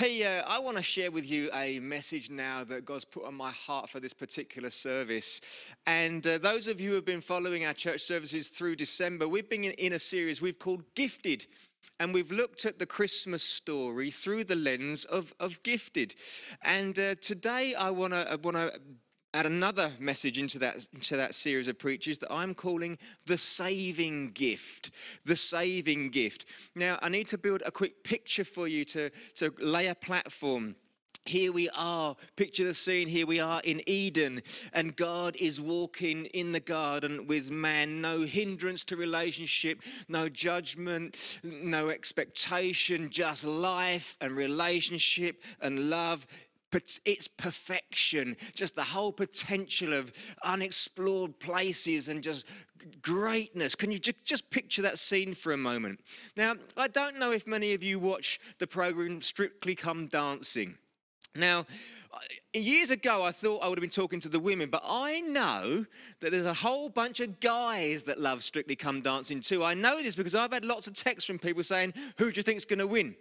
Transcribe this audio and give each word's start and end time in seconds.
Hey, 0.00 0.24
uh, 0.24 0.42
I 0.48 0.58
want 0.60 0.78
to 0.78 0.82
share 0.82 1.10
with 1.10 1.30
you 1.30 1.50
a 1.52 1.78
message 1.78 2.30
now 2.30 2.64
that 2.64 2.86
God's 2.86 3.04
put 3.04 3.26
on 3.26 3.34
my 3.34 3.50
heart 3.50 3.90
for 3.90 4.00
this 4.00 4.14
particular 4.14 4.70
service. 4.70 5.42
And 5.86 6.26
uh, 6.26 6.38
those 6.38 6.68
of 6.68 6.80
you 6.80 6.88
who 6.88 6.94
have 6.94 7.04
been 7.04 7.20
following 7.20 7.66
our 7.66 7.74
church 7.74 8.00
services 8.00 8.48
through 8.48 8.76
December, 8.76 9.28
we've 9.28 9.50
been 9.50 9.64
in, 9.64 9.92
a 9.92 9.98
series 9.98 10.40
we've 10.40 10.58
called 10.58 10.84
Gifted. 10.94 11.46
And 11.98 12.14
we've 12.14 12.32
looked 12.32 12.64
at 12.64 12.78
the 12.78 12.86
Christmas 12.86 13.42
story 13.42 14.10
through 14.10 14.44
the 14.44 14.56
lens 14.56 15.04
of, 15.04 15.34
of 15.38 15.62
gifted. 15.64 16.14
And 16.62 16.98
uh, 16.98 17.16
today 17.16 17.74
I 17.74 17.90
want 17.90 18.14
to 18.14 18.40
want 18.42 18.56
to 18.56 18.72
add 19.34 19.46
another 19.46 19.90
message 19.98 20.38
into 20.38 20.58
that, 20.58 20.86
into 20.94 21.16
that 21.16 21.34
series 21.34 21.68
of 21.68 21.78
preachers 21.78 22.18
that 22.18 22.32
I'm 22.32 22.54
calling 22.54 22.98
the 23.26 23.38
saving 23.38 24.30
gift. 24.32 24.90
The 25.24 25.36
saving 25.36 26.10
gift. 26.10 26.46
Now, 26.74 26.98
I 27.02 27.08
need 27.08 27.28
to 27.28 27.38
build 27.38 27.62
a 27.64 27.70
quick 27.70 28.02
picture 28.02 28.44
for 28.44 28.66
you 28.66 28.84
to, 28.86 29.10
to 29.36 29.54
lay 29.60 29.86
a 29.86 29.94
platform. 29.94 30.74
Here 31.26 31.52
we 31.52 31.68
are, 31.76 32.16
picture 32.36 32.64
the 32.64 32.74
scene. 32.74 33.06
Here 33.06 33.26
we 33.26 33.40
are 33.40 33.60
in 33.62 33.82
Eden, 33.86 34.42
and 34.72 34.96
God 34.96 35.36
is 35.36 35.60
walking 35.60 36.24
in 36.26 36.52
the 36.52 36.60
garden 36.60 37.26
with 37.26 37.50
man. 37.50 38.00
No 38.00 38.22
hindrance 38.22 38.84
to 38.84 38.96
relationship, 38.96 39.82
no 40.08 40.30
judgment, 40.30 41.40
no 41.44 41.90
expectation, 41.90 43.10
just 43.10 43.44
life 43.44 44.16
and 44.22 44.32
relationship 44.32 45.42
and 45.60 45.90
love 45.90 46.26
its 47.04 47.28
perfection, 47.28 48.36
just 48.54 48.76
the 48.76 48.82
whole 48.82 49.12
potential 49.12 49.92
of 49.92 50.12
unexplored 50.44 51.38
places 51.38 52.08
and 52.08 52.22
just 52.22 52.46
greatness. 53.02 53.74
Can 53.74 53.92
you 53.92 53.98
just 53.98 54.50
picture 54.50 54.82
that 54.82 54.98
scene 54.98 55.34
for 55.34 55.52
a 55.52 55.56
moment? 55.56 56.00
Now, 56.36 56.54
I 56.76 56.88
don't 56.88 57.18
know 57.18 57.32
if 57.32 57.46
many 57.46 57.74
of 57.74 57.82
you 57.82 57.98
watch 57.98 58.40
the 58.58 58.66
program 58.66 59.20
Strictly 59.20 59.74
Come 59.74 60.06
Dancing. 60.06 60.78
Now, 61.36 61.64
years 62.52 62.90
ago, 62.90 63.22
I 63.22 63.30
thought 63.30 63.62
I 63.62 63.68
would 63.68 63.78
have 63.78 63.82
been 63.82 63.90
talking 63.90 64.18
to 64.20 64.28
the 64.28 64.40
women, 64.40 64.68
but 64.68 64.82
I 64.84 65.20
know 65.20 65.86
that 66.20 66.32
there's 66.32 66.46
a 66.46 66.54
whole 66.54 66.88
bunch 66.88 67.20
of 67.20 67.38
guys 67.38 68.02
that 68.04 68.20
love 68.20 68.42
Strictly 68.42 68.74
Come 68.74 69.00
Dancing 69.00 69.40
too. 69.40 69.62
I 69.62 69.74
know 69.74 70.02
this 70.02 70.16
because 70.16 70.34
I've 70.34 70.52
had 70.52 70.64
lots 70.64 70.88
of 70.88 70.94
texts 70.94 71.24
from 71.24 71.38
people 71.38 71.62
saying, 71.62 71.94
Who 72.18 72.32
do 72.32 72.38
you 72.38 72.42
think's 72.42 72.64
going 72.64 72.80
to 72.80 72.86
win? 72.86 73.14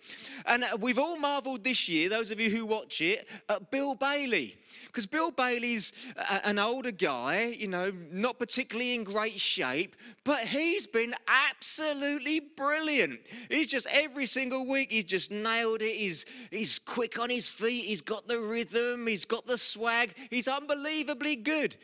And 0.47 0.63
uh, 0.63 0.77
we've 0.79 0.97
all 0.97 1.17
marveled 1.17 1.63
this 1.63 1.87
year, 1.87 2.09
those 2.09 2.31
of 2.31 2.39
you 2.39 2.49
who 2.49 2.65
watch 2.65 3.01
it, 3.01 3.29
at 3.47 3.69
Bill 3.69 3.93
Bailey. 3.93 4.57
Because 4.87 5.05
Bill 5.05 5.29
Bailey's 5.29 6.11
an 6.43 6.57
older 6.57 6.91
guy, 6.91 7.55
you 7.57 7.67
know, 7.67 7.91
not 8.11 8.39
particularly 8.39 8.95
in 8.95 9.03
great 9.03 9.39
shape, 9.39 9.95
but 10.23 10.39
he's 10.39 10.87
been 10.87 11.13
absolutely 11.27 12.39
brilliant. 12.39 13.19
He's 13.49 13.67
just 13.67 13.87
every 13.91 14.25
single 14.25 14.67
week, 14.67 14.91
he's 14.91 15.03
just 15.03 15.31
nailed 15.31 15.83
it. 15.83 15.95
He's, 15.95 16.25
he's 16.49 16.79
quick 16.79 17.19
on 17.19 17.29
his 17.29 17.49
feet, 17.49 17.85
he's 17.85 17.98
got 18.01 18.27
the 18.27 18.39
rhythm, 18.39 19.07
he's 19.07 19.25
got 19.25 19.45
the 19.45 19.57
swag, 19.57 20.15
he's 20.29 20.47
unbelievably 20.47 21.37
good. 21.37 21.75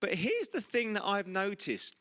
But 0.00 0.14
here's 0.14 0.48
the 0.48 0.60
thing 0.60 0.94
that 0.94 1.04
I've 1.04 1.26
noticed 1.26 1.94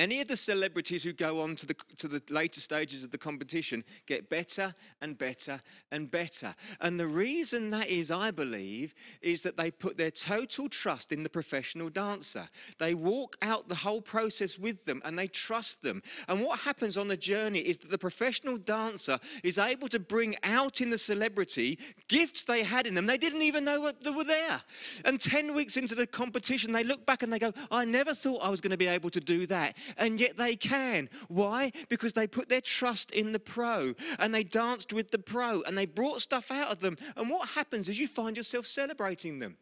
any 0.00 0.22
of 0.22 0.28
the 0.28 0.36
celebrities 0.36 1.04
who 1.04 1.12
go 1.12 1.42
on 1.42 1.54
to 1.56 1.66
the, 1.66 1.76
to 1.98 2.08
the 2.08 2.22
later 2.30 2.58
stages 2.58 3.04
of 3.04 3.10
the 3.10 3.18
competition 3.18 3.84
get 4.06 4.30
better 4.30 4.74
and 5.02 5.18
better 5.18 5.60
and 5.92 6.10
better. 6.10 6.54
And 6.80 6.98
the 6.98 7.06
reason 7.06 7.68
that 7.70 7.88
is, 7.88 8.10
I 8.10 8.30
believe, 8.30 8.94
is 9.20 9.42
that 9.42 9.58
they 9.58 9.70
put 9.70 9.98
their 9.98 10.10
total 10.10 10.70
trust 10.70 11.12
in 11.12 11.22
the 11.22 11.28
professional 11.28 11.90
dancer. 11.90 12.48
They 12.78 12.94
walk 12.94 13.36
out 13.42 13.68
the 13.68 13.74
whole 13.74 14.00
process 14.00 14.58
with 14.58 14.86
them 14.86 15.02
and 15.04 15.18
they 15.18 15.26
trust 15.26 15.82
them. 15.82 16.02
And 16.28 16.40
what 16.40 16.60
happens 16.60 16.96
on 16.96 17.08
the 17.08 17.16
journey 17.16 17.58
is 17.58 17.76
that 17.78 17.90
the 17.90 17.98
professional 17.98 18.56
dancer 18.56 19.18
is 19.44 19.58
able 19.58 19.88
to 19.88 19.98
bring 19.98 20.34
out 20.42 20.80
in 20.80 20.88
the 20.88 20.98
celebrity 20.98 21.78
gifts 22.08 22.44
they 22.44 22.62
had 22.62 22.86
in 22.86 22.94
them. 22.94 23.04
They 23.04 23.18
didn't 23.18 23.42
even 23.42 23.64
know 23.66 23.92
they 24.02 24.10
were 24.10 24.24
there. 24.24 24.62
And 25.04 25.20
10 25.20 25.54
weeks 25.54 25.76
into 25.76 25.94
the 25.94 26.06
competition, 26.06 26.72
they 26.72 26.84
look 26.84 27.04
back 27.04 27.22
and 27.22 27.30
they 27.30 27.38
go, 27.38 27.52
I 27.70 27.84
never 27.84 28.14
thought 28.14 28.42
I 28.42 28.48
was 28.48 28.62
going 28.62 28.70
to 28.70 28.78
be 28.78 28.86
able 28.86 29.10
to 29.10 29.20
do 29.20 29.46
that 29.48 29.76
and 29.96 30.20
yet 30.20 30.36
they 30.36 30.56
can. 30.56 31.08
Why? 31.28 31.72
Because 31.88 32.12
they 32.12 32.26
put 32.26 32.48
their 32.48 32.60
trust 32.60 33.10
in 33.12 33.32
the 33.32 33.38
pro 33.38 33.94
and 34.18 34.34
they 34.34 34.42
danced 34.42 34.92
with 34.92 35.10
the 35.10 35.18
pro 35.18 35.62
and 35.62 35.76
they 35.76 35.86
brought 35.86 36.22
stuff 36.22 36.50
out 36.50 36.70
of 36.70 36.80
them. 36.80 36.96
And 37.16 37.30
what 37.30 37.50
happens 37.50 37.88
is 37.88 37.98
you 37.98 38.08
find 38.08 38.36
yourself 38.36 38.66
celebrating 38.66 39.38
them. 39.38 39.56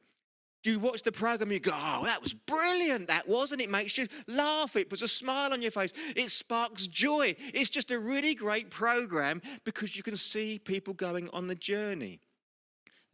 You 0.65 0.81
watch 0.81 1.03
the 1.03 1.13
program, 1.13 1.53
you 1.53 1.61
go, 1.61 1.71
oh, 1.73 2.05
that 2.05 2.21
was 2.21 2.35
brilliant, 2.35 3.09
that 3.09 3.29
was, 3.29 3.53
and 3.53 3.61
it 3.61 3.71
makes 3.71 3.97
you 3.97 4.09
laugh. 4.27 4.77
It 4.77 4.91
puts 4.91 5.03
a 5.03 5.09
smile 5.09 5.53
on 5.53 5.63
your 5.63 5.71
face. 5.71 5.95
It 6.17 6.31
sparks 6.31 6.87
joy. 6.87 7.37
It's 7.55 7.71
just 7.71 7.91
a 7.91 7.99
really 7.99 8.35
great 8.35 8.69
program 8.69 9.41
because 9.65 9.97
you 9.97 10.03
can 10.03 10.17
see 10.17 10.59
people 10.59 10.95
going 10.95 11.31
on 11.31 11.47
the 11.47 11.55
journey. 11.55 12.21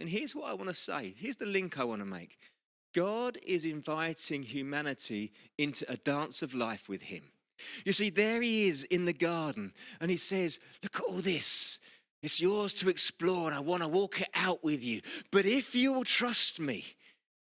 And 0.00 0.08
here's 0.08 0.34
what 0.34 0.50
I 0.50 0.54
want 0.54 0.69
to 0.69 0.74
say 0.74 1.14
here's 1.16 1.36
the 1.36 1.47
link 1.47 1.78
I 1.78 1.84
want 1.84 2.00
to 2.00 2.06
make. 2.06 2.38
God 2.94 3.38
is 3.47 3.65
inviting 3.65 4.43
humanity 4.43 5.32
into 5.59 5.84
a 5.91 5.97
dance 5.97 6.43
of 6.43 6.55
life 6.55 6.88
with 6.88 7.03
Him. 7.03 7.22
You 7.84 7.93
see, 7.93 8.09
there 8.09 8.41
He 8.41 8.69
is 8.69 8.84
in 8.84 9.05
the 9.05 9.12
garden, 9.12 9.72
and 10.00 10.10
He 10.10 10.16
says, 10.16 10.60
Look 10.82 10.97
at 10.97 11.03
all 11.03 11.21
this. 11.21 11.81
It's 12.22 12.41
yours 12.41 12.72
to 12.75 12.88
explore, 12.88 13.49
and 13.49 13.54
I 13.54 13.60
want 13.60 13.83
to 13.83 13.88
walk 13.88 14.22
it 14.22 14.28
out 14.34 14.65
with 14.65 14.83
you. 14.83 15.03
But 15.31 15.44
if 15.44 15.75
you 15.75 15.93
will 15.93 16.04
trust 16.04 16.59
me, 16.59 16.87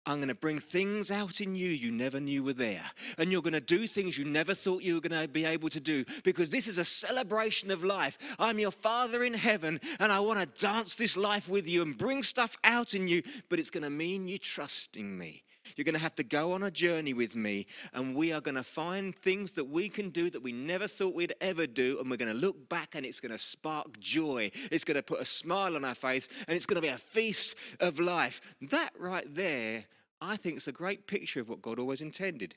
I'm 0.07 0.17
going 0.17 0.29
to 0.29 0.35
bring 0.35 0.59
things 0.59 1.11
out 1.11 1.41
in 1.41 1.55
you 1.55 1.69
you 1.69 1.93
never 1.93 2.21
knew 2.21 2.43
were 2.43 2.53
there. 2.53 2.83
And 3.19 3.31
you're 3.31 3.43
going 3.43 3.53
to 3.53 3.61
do 3.61 3.87
things 3.87 4.19
you 4.19 4.25
never 4.25 4.55
thought 4.55 4.83
you 4.83 4.95
were 4.95 5.01
going 5.01 5.21
to 5.21 5.29
be 5.29 5.45
able 5.45 5.69
to 5.69 5.81
do 5.81 6.05
because 6.25 6.51
this 6.51 6.69
is 6.69 6.79
a 6.79 6.85
celebration 6.85 7.71
of 7.71 7.85
life. 7.85 8.19
I'm 8.39 8.59
your 8.59 8.71
Father 8.71 9.23
in 9.25 9.35
heaven 9.35 9.81
and 9.99 10.11
I 10.11 10.21
want 10.21 10.41
to 10.41 10.65
dance 10.65 10.95
this 10.95 11.17
life 11.17 11.49
with 11.49 11.69
you 11.69 11.83
and 11.83 11.97
bring 11.97 12.23
stuff 12.23 12.57
out 12.65 12.95
in 12.95 13.09
you, 13.09 13.23
but 13.49 13.59
it's 13.59 13.71
going 13.71 13.85
to 13.85 13.91
mean 13.91 14.27
you 14.27 14.39
trusting 14.39 15.19
me. 15.19 15.43
You're 15.77 15.85
going 15.85 15.95
to 15.95 16.01
have 16.01 16.15
to 16.17 16.25
go 16.25 16.53
on 16.53 16.63
a 16.63 16.71
journey 16.71 17.13
with 17.13 17.35
me, 17.35 17.67
and 17.93 18.15
we 18.15 18.33
are 18.33 18.41
going 18.41 18.57
to 18.57 18.63
find 18.63 19.15
things 19.15 19.53
that 19.53 19.65
we 19.65 19.89
can 19.89 20.11
do 20.11 20.31
that 20.31 20.43
we 20.43 20.53
never 20.53 20.87
thought 20.87 21.15
we'd 21.15 21.35
ever 21.41 21.67
do, 21.67 21.99
and 22.01 22.11
we're 22.11 22.17
going 22.17 22.33
to 22.33 22.39
look 22.39 22.69
back 22.69 22.95
and 22.95 23.07
it's 23.07 23.21
going 23.21 23.33
to 23.33 23.39
spark 23.39 23.99
joy. 24.01 24.51
It's 24.71 24.85
going 24.85 24.97
to 24.97 25.03
put 25.03 25.21
a 25.21 25.25
smile 25.25 25.77
on 25.77 25.85
our 25.85 25.95
face, 25.95 26.29
and 26.49 26.57
it's 26.57 26.67
going 26.67 26.77
to 26.77 26.87
be 26.87 26.89
a 26.89 26.99
feast 26.99 27.57
of 27.81 28.01
life. 28.01 28.41
That 28.63 28.91
right 28.99 29.27
there, 29.35 29.85
I 30.21 30.37
think, 30.37 30.57
is 30.57 30.69
a 30.69 30.73
great 30.73 31.07
picture 31.07 31.41
of 31.41 31.49
what 31.49 31.63
God 31.63 31.79
always 31.79 32.03
intended. 32.03 32.57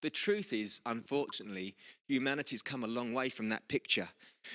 The 0.00 0.10
truth 0.10 0.52
is, 0.52 0.80
unfortunately, 0.86 1.74
humanity's 2.06 2.62
come 2.62 2.84
a 2.84 2.88
long 2.88 3.12
way 3.12 3.28
from 3.28 3.48
that 3.48 3.66
picture. 3.66 4.08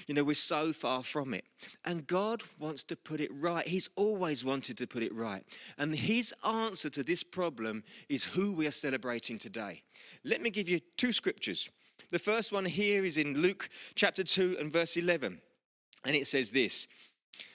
You 0.08 0.14
know, 0.14 0.24
we're 0.24 0.36
so 0.36 0.72
far 0.72 1.04
from 1.04 1.34
it. 1.34 1.44
And 1.84 2.08
God 2.08 2.42
wants 2.60 2.84
to 2.86 2.96
put 2.96 3.20
it 3.20 3.30
right. 3.34 3.68
He's 3.68 3.90
always 3.96 4.46
wanted 4.46 4.78
to 4.78 4.88
put 4.88 5.04
it 5.04 5.14
right. 5.14 5.44
And 5.78 5.94
His 5.94 6.34
answer 6.46 6.90
to 6.92 7.04
this 7.04 7.24
problem 7.24 7.84
is 8.08 8.24
who 8.24 8.54
we 8.54 8.68
are 8.68 8.72
celebrating 8.72 9.38
today. 9.38 9.84
Let 10.24 10.42
me 10.42 10.50
give 10.50 10.70
you 10.70 10.80
two 10.98 11.12
scriptures. 11.12 11.70
The 12.10 12.20
first 12.20 12.52
one 12.52 12.66
here 12.66 13.06
is 13.06 13.18
in 13.18 13.42
Luke 13.42 13.70
chapter 13.96 14.24
2 14.24 14.58
and 14.60 14.72
verse 14.72 14.96
11. 14.96 15.42
And 16.06 16.16
it 16.16 16.28
says 16.28 16.52
this 16.52 16.88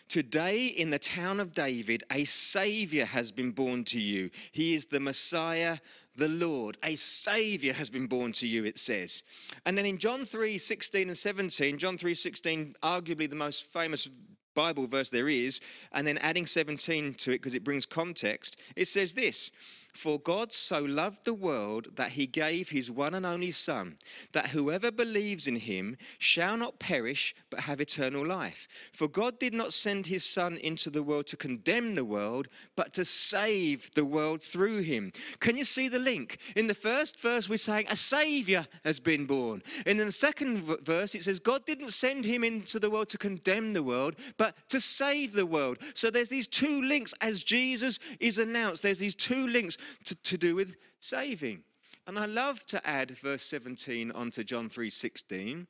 Today 0.09 0.69
in 0.69 0.89
the 0.89 0.99
town 0.99 1.39
of 1.39 1.53
David, 1.53 2.03
a 2.11 2.25
Savior 2.25 3.05
has 3.05 3.31
been 3.31 3.51
born 3.51 3.85
to 3.85 4.01
you. 4.01 4.31
He 4.53 4.75
is 4.75 4.87
the 4.87 5.01
Messiah, 5.01 5.77
the 6.17 6.31
Lord. 6.31 6.79
A 6.83 6.95
Savior 6.95 7.75
has 7.75 7.91
been 7.91 8.07
born 8.07 8.33
to 8.33 8.47
you, 8.47 8.65
it 8.65 8.79
says. 8.79 9.23
And 9.67 9.77
then 9.77 9.85
in 9.85 9.99
John 9.99 10.25
3 10.25 10.57
16 10.57 11.09
and 11.09 11.19
17, 11.19 11.77
John 11.77 11.99
3 11.99 12.15
16, 12.15 12.75
arguably 12.83 13.29
the 13.29 13.37
most 13.37 13.71
famous 13.71 14.09
Bible 14.55 14.87
verse 14.87 15.11
there 15.11 15.29
is, 15.29 15.61
and 15.93 16.07
then 16.07 16.17
adding 16.19 16.47
17 16.47 17.15
to 17.15 17.33
it 17.33 17.35
because 17.35 17.55
it 17.55 17.63
brings 17.63 17.85
context, 17.85 18.59
it 18.77 18.89
says 18.89 19.13
this 19.13 19.53
for 19.93 20.21
God 20.21 20.53
so 20.53 20.83
loved 20.83 21.25
the 21.25 21.35
world 21.35 21.89
that 21.97 22.11
he 22.11 22.27
gave 22.27 22.69
his 22.69 22.91
one 22.91 23.15
and 23.15 23.27
only 23.27 23.51
Son, 23.51 23.97
that 24.33 24.49
whoever 24.49 24.91
believes 24.91 25.47
in 25.47 25.57
him 25.57 25.97
shall 26.19 26.57
not 26.57 26.79
perish 26.79 27.35
but 27.51 27.61
have 27.61 27.81
eternal 27.81 28.25
life. 28.25 28.69
For 28.93 29.09
God 29.09 29.39
did 29.39 29.55
not 29.55 29.73
send 29.73 30.07
his 30.07 30.25
Son 30.25 30.57
into 30.59 30.91
the 30.91 31.03
world 31.03 31.27
to 31.29 31.37
condemn 31.37 31.95
the 31.95 32.05
world, 32.05 32.49
but 32.77 32.93
to 32.93 33.05
save 33.05 33.91
the 33.95 34.05
world 34.05 34.43
through 34.43 34.81
him. 34.81 35.13
Can 35.41 35.57
you 35.57 35.65
see 35.65 35.89
the 35.89 35.99
link? 35.99 36.39
In 36.55 36.67
the 36.67 36.75
first 36.75 37.19
verse, 37.21 37.49
we're 37.49 37.57
saying 37.57 37.87
a 37.89 37.97
Savior 37.97 38.67
has 38.85 39.01
been 39.01 39.27
born. 39.27 39.63
And 39.87 39.99
in 39.99 40.07
the 40.07 40.13
second 40.13 40.63
verse, 40.83 41.15
it 41.15 41.23
says 41.23 41.41
God 41.41 41.65
didn't 41.65 41.91
send 41.91 42.25
him 42.25 42.45
into 42.45 42.79
the 42.79 42.91
world 42.91 43.09
to 43.09 43.19
condemn 43.19 43.73
the 43.73 43.83
world, 43.83 44.17
but 44.37 44.55
to 44.69 44.81
save 44.81 45.33
the 45.33 45.47
world. 45.47 45.79
So 45.95 46.11
there's 46.11 46.29
these 46.29 46.47
two 46.47 46.83
links 46.83 47.15
as 47.21 47.43
Jesus 47.43 47.99
is 48.21 48.39
announced. 48.39 48.83
There's 48.83 48.99
these 48.99 49.15
two 49.15 49.49
links 49.49 49.78
to, 50.05 50.15
to 50.15 50.39
do 50.39 50.55
with 50.55 50.77
saving. 51.01 51.63
And 52.07 52.19
I 52.19 52.27
love 52.27 52.65
to 52.67 52.87
add 52.87 53.11
verse 53.11 53.43
17 53.43 54.11
onto 54.13 54.43
John 54.43 54.69
3:16 54.71 55.67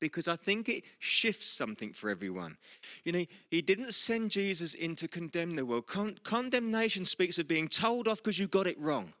because 0.00 0.26
I 0.28 0.36
think 0.36 0.68
it 0.68 0.84
shifts 0.98 1.46
something 1.46 1.92
for 1.92 2.10
everyone. 2.10 2.56
You 3.04 3.12
know, 3.12 3.26
he 3.50 3.62
didn't 3.62 3.92
send 3.92 4.30
Jesus 4.30 4.74
in 4.74 4.96
to 4.96 5.06
condemn 5.06 5.52
the 5.52 5.66
world. 5.66 5.86
Con- 5.86 6.18
condemnation 6.24 7.04
speaks 7.04 7.38
of 7.38 7.46
being 7.46 7.68
told 7.68 8.08
off 8.08 8.18
because 8.18 8.38
you 8.38 8.48
got 8.48 8.66
it 8.66 8.80
wrong. 8.80 9.12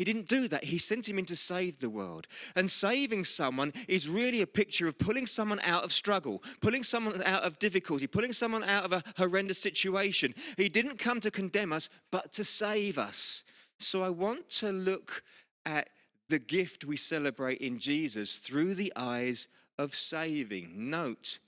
He 0.00 0.04
didn't 0.04 0.28
do 0.28 0.48
that. 0.48 0.64
He 0.64 0.78
sent 0.78 1.06
him 1.06 1.18
in 1.18 1.26
to 1.26 1.36
save 1.36 1.78
the 1.78 1.90
world. 1.90 2.26
And 2.56 2.70
saving 2.70 3.24
someone 3.24 3.74
is 3.86 4.08
really 4.08 4.40
a 4.40 4.46
picture 4.46 4.88
of 4.88 4.98
pulling 4.98 5.26
someone 5.26 5.60
out 5.62 5.84
of 5.84 5.92
struggle, 5.92 6.42
pulling 6.62 6.82
someone 6.84 7.22
out 7.22 7.42
of 7.42 7.58
difficulty, 7.58 8.06
pulling 8.06 8.32
someone 8.32 8.64
out 8.64 8.86
of 8.86 8.94
a 8.94 9.04
horrendous 9.18 9.58
situation. 9.58 10.34
He 10.56 10.70
didn't 10.70 10.98
come 10.98 11.20
to 11.20 11.30
condemn 11.30 11.70
us, 11.70 11.90
but 12.10 12.32
to 12.32 12.44
save 12.44 12.96
us. 12.96 13.44
So 13.78 14.02
I 14.02 14.08
want 14.08 14.48
to 14.60 14.72
look 14.72 15.22
at 15.66 15.90
the 16.30 16.38
gift 16.38 16.86
we 16.86 16.96
celebrate 16.96 17.58
in 17.58 17.78
Jesus 17.78 18.36
through 18.36 18.76
the 18.76 18.94
eyes 18.96 19.48
of 19.76 19.94
saving. 19.94 20.88
Note, 20.88 21.40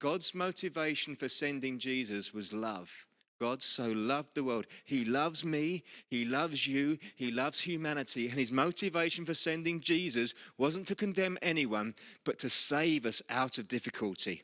God's 0.00 0.34
motivation 0.34 1.14
for 1.14 1.28
sending 1.28 1.78
Jesus 1.78 2.34
was 2.34 2.52
love. 2.52 3.06
God 3.40 3.62
so 3.62 3.86
loved 3.86 4.34
the 4.34 4.44
world. 4.44 4.66
He 4.84 5.04
loves 5.04 5.44
me, 5.44 5.82
He 6.08 6.24
loves 6.24 6.66
you, 6.66 6.98
He 7.16 7.30
loves 7.30 7.60
humanity, 7.60 8.28
and 8.28 8.38
His 8.38 8.52
motivation 8.52 9.24
for 9.24 9.34
sending 9.34 9.80
Jesus 9.80 10.34
wasn't 10.58 10.86
to 10.88 10.94
condemn 10.94 11.38
anyone, 11.40 11.94
but 12.24 12.38
to 12.40 12.50
save 12.50 13.06
us 13.06 13.22
out 13.30 13.56
of 13.56 13.66
difficulty. 13.66 14.42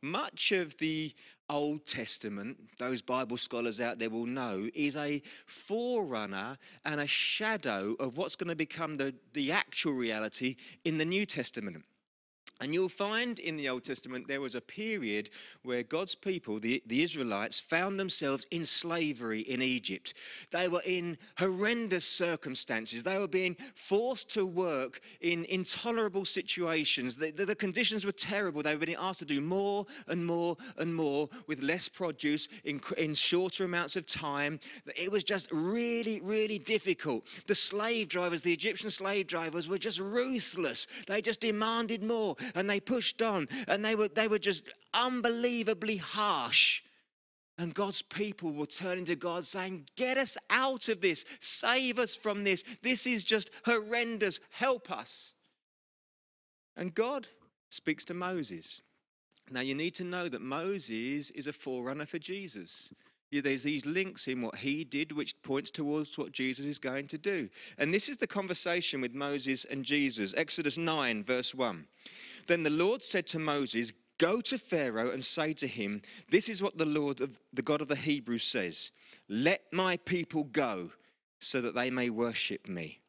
Much 0.00 0.52
of 0.52 0.78
the 0.78 1.12
Old 1.50 1.84
Testament, 1.84 2.56
those 2.78 3.02
Bible 3.02 3.36
scholars 3.36 3.80
out 3.80 3.98
there 3.98 4.10
will 4.10 4.26
know, 4.26 4.68
is 4.74 4.96
a 4.96 5.22
forerunner 5.46 6.56
and 6.84 7.00
a 7.00 7.06
shadow 7.06 7.96
of 7.98 8.16
what's 8.16 8.36
going 8.36 8.48
to 8.48 8.56
become 8.56 8.96
the, 8.96 9.14
the 9.32 9.52
actual 9.52 9.92
reality 9.92 10.56
in 10.84 10.98
the 10.98 11.04
New 11.04 11.26
Testament. 11.26 11.84
And 12.60 12.74
you'll 12.74 12.88
find 12.88 13.38
in 13.38 13.56
the 13.56 13.68
Old 13.68 13.84
Testament 13.84 14.26
there 14.26 14.40
was 14.40 14.56
a 14.56 14.60
period 14.60 15.30
where 15.62 15.84
God's 15.84 16.16
people, 16.16 16.58
the, 16.58 16.82
the 16.86 17.02
Israelites, 17.04 17.60
found 17.60 18.00
themselves 18.00 18.46
in 18.50 18.66
slavery 18.66 19.42
in 19.42 19.62
Egypt. 19.62 20.14
They 20.50 20.66
were 20.66 20.82
in 20.84 21.18
horrendous 21.38 22.04
circumstances. 22.04 23.04
They 23.04 23.18
were 23.18 23.28
being 23.28 23.56
forced 23.76 24.30
to 24.30 24.44
work 24.44 25.00
in 25.20 25.44
intolerable 25.44 26.24
situations. 26.24 27.14
The, 27.14 27.30
the, 27.30 27.46
the 27.46 27.54
conditions 27.54 28.04
were 28.04 28.12
terrible. 28.12 28.62
They 28.62 28.74
were 28.74 28.86
being 28.86 28.98
asked 28.98 29.20
to 29.20 29.24
do 29.24 29.40
more 29.40 29.86
and 30.08 30.26
more 30.26 30.56
and 30.78 30.92
more 30.94 31.28
with 31.46 31.62
less 31.62 31.88
produce 31.88 32.48
in, 32.64 32.80
in 32.96 33.14
shorter 33.14 33.64
amounts 33.64 33.94
of 33.94 34.04
time. 34.04 34.58
It 34.96 35.12
was 35.12 35.22
just 35.22 35.48
really, 35.52 36.20
really 36.22 36.58
difficult. 36.58 37.24
The 37.46 37.54
slave 37.54 38.08
drivers, 38.08 38.42
the 38.42 38.52
Egyptian 38.52 38.90
slave 38.90 39.28
drivers, 39.28 39.68
were 39.68 39.78
just 39.78 40.00
ruthless. 40.00 40.88
They 41.06 41.22
just 41.22 41.40
demanded 41.40 42.02
more 42.02 42.34
and 42.54 42.68
they 42.68 42.80
pushed 42.80 43.22
on 43.22 43.48
and 43.66 43.84
they 43.84 43.94
were, 43.94 44.08
they 44.08 44.28
were 44.28 44.38
just 44.38 44.68
unbelievably 44.94 45.96
harsh. 45.96 46.82
And 47.58 47.74
God's 47.74 48.02
people 48.02 48.52
were 48.52 48.66
turning 48.66 49.04
to 49.06 49.16
God 49.16 49.44
saying, 49.44 49.88
Get 49.96 50.16
us 50.16 50.38
out 50.48 50.88
of 50.88 51.00
this, 51.00 51.24
save 51.40 51.98
us 51.98 52.14
from 52.14 52.44
this. 52.44 52.62
This 52.82 53.06
is 53.06 53.24
just 53.24 53.50
horrendous. 53.64 54.38
Help 54.50 54.90
us. 54.92 55.34
And 56.76 56.94
God 56.94 57.26
speaks 57.70 58.04
to 58.06 58.14
Moses. 58.14 58.80
Now, 59.50 59.60
you 59.60 59.74
need 59.74 59.94
to 59.94 60.04
know 60.04 60.28
that 60.28 60.42
Moses 60.42 61.30
is 61.30 61.46
a 61.46 61.52
forerunner 61.52 62.06
for 62.06 62.18
Jesus. 62.18 62.92
There's 63.30 63.62
these 63.62 63.84
links 63.84 64.26
in 64.26 64.40
what 64.40 64.56
he 64.56 64.84
did, 64.84 65.12
which 65.12 65.40
points 65.42 65.70
towards 65.70 66.16
what 66.16 66.32
Jesus 66.32 66.64
is 66.64 66.78
going 66.78 67.08
to 67.08 67.18
do. 67.18 67.48
And 67.76 67.92
this 67.92 68.08
is 68.08 68.16
the 68.16 68.26
conversation 68.26 69.00
with 69.00 69.14
Moses 69.14 69.64
and 69.66 69.84
Jesus. 69.84 70.32
Exodus 70.36 70.78
9, 70.78 71.24
verse 71.24 71.54
1. 71.54 71.86
Then 72.48 72.64
the 72.64 72.70
Lord 72.70 73.02
said 73.02 73.26
to 73.28 73.38
Moses, 73.38 73.92
Go 74.18 74.40
to 74.40 74.58
Pharaoh 74.58 75.12
and 75.12 75.24
say 75.24 75.52
to 75.54 75.68
him, 75.68 76.02
This 76.28 76.48
is 76.48 76.62
what 76.62 76.76
the 76.76 76.86
Lord 76.86 77.20
of 77.20 77.40
the 77.52 77.62
God 77.62 77.80
of 77.80 77.88
the 77.88 77.94
Hebrews 77.94 78.42
says 78.42 78.90
Let 79.28 79.62
my 79.72 79.96
people 79.98 80.44
go 80.44 80.90
so 81.38 81.60
that 81.60 81.76
they 81.76 81.90
may 81.90 82.10
worship 82.10 82.68
me. 82.68 83.00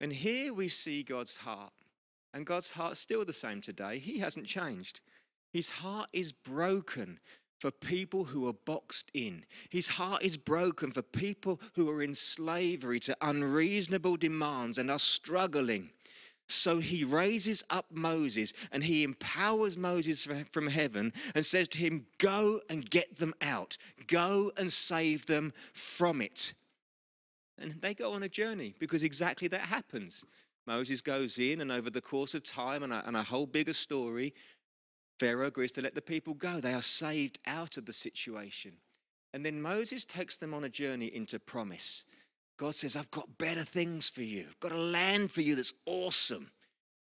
And 0.00 0.12
here 0.12 0.54
we 0.54 0.68
see 0.68 1.02
God's 1.02 1.36
heart. 1.36 1.72
And 2.32 2.46
God's 2.46 2.70
heart's 2.70 3.00
still 3.00 3.24
the 3.24 3.32
same 3.32 3.60
today. 3.60 3.98
He 3.98 4.20
hasn't 4.20 4.46
changed. 4.46 5.00
His 5.52 5.70
heart 5.70 6.08
is 6.12 6.32
broken 6.32 7.18
for 7.58 7.70
people 7.70 8.24
who 8.24 8.48
are 8.48 8.54
boxed 8.54 9.10
in. 9.12 9.44
His 9.68 9.88
heart 9.88 10.22
is 10.22 10.36
broken 10.36 10.92
for 10.92 11.02
people 11.02 11.60
who 11.74 11.90
are 11.90 12.02
in 12.02 12.14
slavery 12.14 13.00
to 13.00 13.16
unreasonable 13.20 14.16
demands 14.16 14.78
and 14.78 14.90
are 14.90 14.98
struggling. 14.98 15.90
So 16.50 16.80
he 16.80 17.04
raises 17.04 17.62
up 17.70 17.86
Moses 17.92 18.52
and 18.72 18.82
he 18.82 19.04
empowers 19.04 19.76
Moses 19.76 20.26
from 20.50 20.66
heaven 20.66 21.12
and 21.34 21.46
says 21.46 21.68
to 21.68 21.78
him, 21.78 22.06
Go 22.18 22.60
and 22.68 22.88
get 22.88 23.18
them 23.18 23.34
out, 23.40 23.78
go 24.08 24.50
and 24.56 24.72
save 24.72 25.26
them 25.26 25.52
from 25.72 26.20
it. 26.20 26.54
And 27.58 27.72
they 27.80 27.94
go 27.94 28.12
on 28.12 28.22
a 28.22 28.28
journey 28.28 28.74
because 28.78 29.02
exactly 29.02 29.46
that 29.48 29.60
happens. 29.60 30.24
Moses 30.66 31.00
goes 31.00 31.38
in, 31.38 31.60
and 31.60 31.70
over 31.70 31.90
the 31.90 32.00
course 32.00 32.34
of 32.34 32.42
time 32.42 32.82
and 32.82 32.92
a, 32.92 33.06
and 33.06 33.16
a 33.16 33.22
whole 33.22 33.46
bigger 33.46 33.72
story, 33.72 34.34
Pharaoh 35.18 35.46
agrees 35.46 35.72
to 35.72 35.82
let 35.82 35.94
the 35.94 36.02
people 36.02 36.34
go. 36.34 36.60
They 36.60 36.74
are 36.74 36.82
saved 36.82 37.38
out 37.46 37.76
of 37.76 37.86
the 37.86 37.92
situation. 37.92 38.72
And 39.32 39.44
then 39.44 39.62
Moses 39.62 40.04
takes 40.04 40.36
them 40.36 40.54
on 40.54 40.64
a 40.64 40.68
journey 40.68 41.06
into 41.06 41.38
promise. 41.38 42.04
God 42.60 42.74
says, 42.74 42.94
I've 42.94 43.10
got 43.10 43.38
better 43.38 43.62
things 43.64 44.10
for 44.10 44.20
you. 44.20 44.44
I've 44.46 44.60
got 44.60 44.72
a 44.72 44.76
land 44.76 45.30
for 45.32 45.40
you 45.40 45.56
that's 45.56 45.72
awesome. 45.86 46.50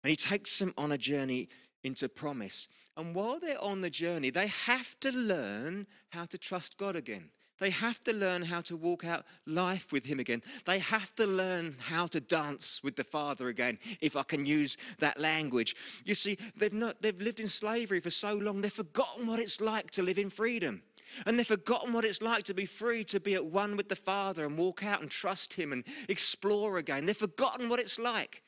And 0.03 0.09
he 0.09 0.17
takes 0.17 0.59
them 0.59 0.73
on 0.79 0.91
a 0.93 0.97
journey 0.97 1.51
into 1.83 2.09
promise. 2.09 2.67
And 2.97 3.15
while 3.15 3.39
they're 3.39 3.63
on 3.63 3.83
the 3.83 3.91
journey, 3.91 4.31
they 4.31 4.47
have 4.47 4.99
to 5.01 5.13
learn 5.13 5.87
how 6.09 6.25
to 6.25 6.39
trust 6.39 6.79
God 6.79 6.97
again. 6.97 7.29
They 7.61 7.69
have 7.69 8.03
to 8.05 8.15
learn 8.15 8.41
how 8.41 8.63
to 8.63 8.77
walk 8.77 9.05
out 9.05 9.27
life 9.45 9.93
with 9.93 10.07
Him 10.07 10.19
again. 10.19 10.43
They 10.65 10.79
have 10.79 11.15
to 11.17 11.27
learn 11.27 11.77
how 11.79 12.07
to 12.07 12.21
dance 12.21 12.83
with 12.83 12.97
the 12.97 13.05
Father 13.05 13.49
again, 13.49 13.79
if 14.01 14.17
I 14.17 14.23
can 14.23 14.47
use 14.47 14.79
that 14.99 15.21
language. 15.21 15.77
You 16.07 16.15
see, 16.15 16.39
they've, 16.57 16.73
not, 16.73 17.03
they've 17.03 17.21
lived 17.21 17.39
in 17.39 17.49
slavery 17.49 18.01
for 18.01 18.11
so 18.11 18.35
long, 18.35 18.63
they've 18.63 18.73
forgotten 18.73 19.27
what 19.27 19.41
it's 19.41 19.61
like 19.61 19.91
to 19.91 20.03
live 20.03 20.19
in 20.19 20.31
freedom. 20.31 20.83
And 21.27 21.39
they've 21.39 21.47
forgotten 21.47 21.93
what 21.93 22.05
it's 22.05 22.23
like 22.23 22.45
to 22.45 22.55
be 22.55 22.67
free, 22.67 23.05
to 23.05 23.21
be 23.21 23.35
at 23.35 23.45
one 23.45 23.77
with 23.77 23.89
the 23.89 23.97
Father 23.97 24.45
and 24.45 24.59
walk 24.59 24.85
out 24.85 25.01
and 25.01 25.11
trust 25.11 25.55
Him 25.55 25.73
and 25.73 25.85
explore 26.09 26.79
again. 26.79 27.07
They've 27.07 27.17
forgotten 27.17 27.69
what 27.69 27.81
it's 27.81 27.99
like. 27.99 28.43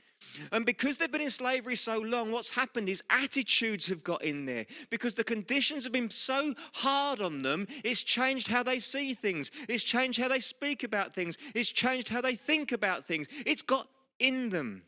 And 0.52 0.66
because 0.66 0.96
they've 0.96 1.10
been 1.10 1.20
in 1.20 1.30
slavery 1.30 1.76
so 1.76 1.98
long, 1.98 2.30
what's 2.32 2.50
happened 2.50 2.88
is 2.88 3.02
attitudes 3.10 3.86
have 3.88 4.02
got 4.02 4.22
in 4.22 4.44
there. 4.44 4.66
Because 4.90 5.14
the 5.14 5.24
conditions 5.24 5.84
have 5.84 5.92
been 5.92 6.10
so 6.10 6.54
hard 6.74 7.20
on 7.20 7.42
them, 7.42 7.66
it's 7.84 8.02
changed 8.02 8.48
how 8.48 8.62
they 8.62 8.78
see 8.78 9.14
things, 9.14 9.50
it's 9.68 9.84
changed 9.84 10.20
how 10.20 10.28
they 10.28 10.40
speak 10.40 10.82
about 10.82 11.14
things, 11.14 11.38
it's 11.54 11.70
changed 11.70 12.08
how 12.08 12.20
they 12.20 12.34
think 12.34 12.72
about 12.72 13.06
things. 13.06 13.28
It's 13.44 13.62
got 13.62 13.88
in 14.18 14.50
them. 14.50 14.82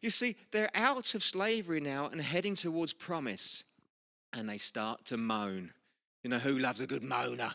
You 0.00 0.10
see, 0.10 0.36
they're 0.52 0.70
out 0.74 1.14
of 1.14 1.24
slavery 1.24 1.80
now 1.80 2.06
and 2.06 2.20
heading 2.20 2.54
towards 2.54 2.92
promise, 2.92 3.64
and 4.32 4.48
they 4.48 4.58
start 4.58 5.04
to 5.06 5.16
moan. 5.16 5.72
You 6.26 6.30
know, 6.30 6.38
who 6.40 6.58
loves 6.58 6.80
a 6.80 6.88
good 6.88 7.04
moaner? 7.04 7.54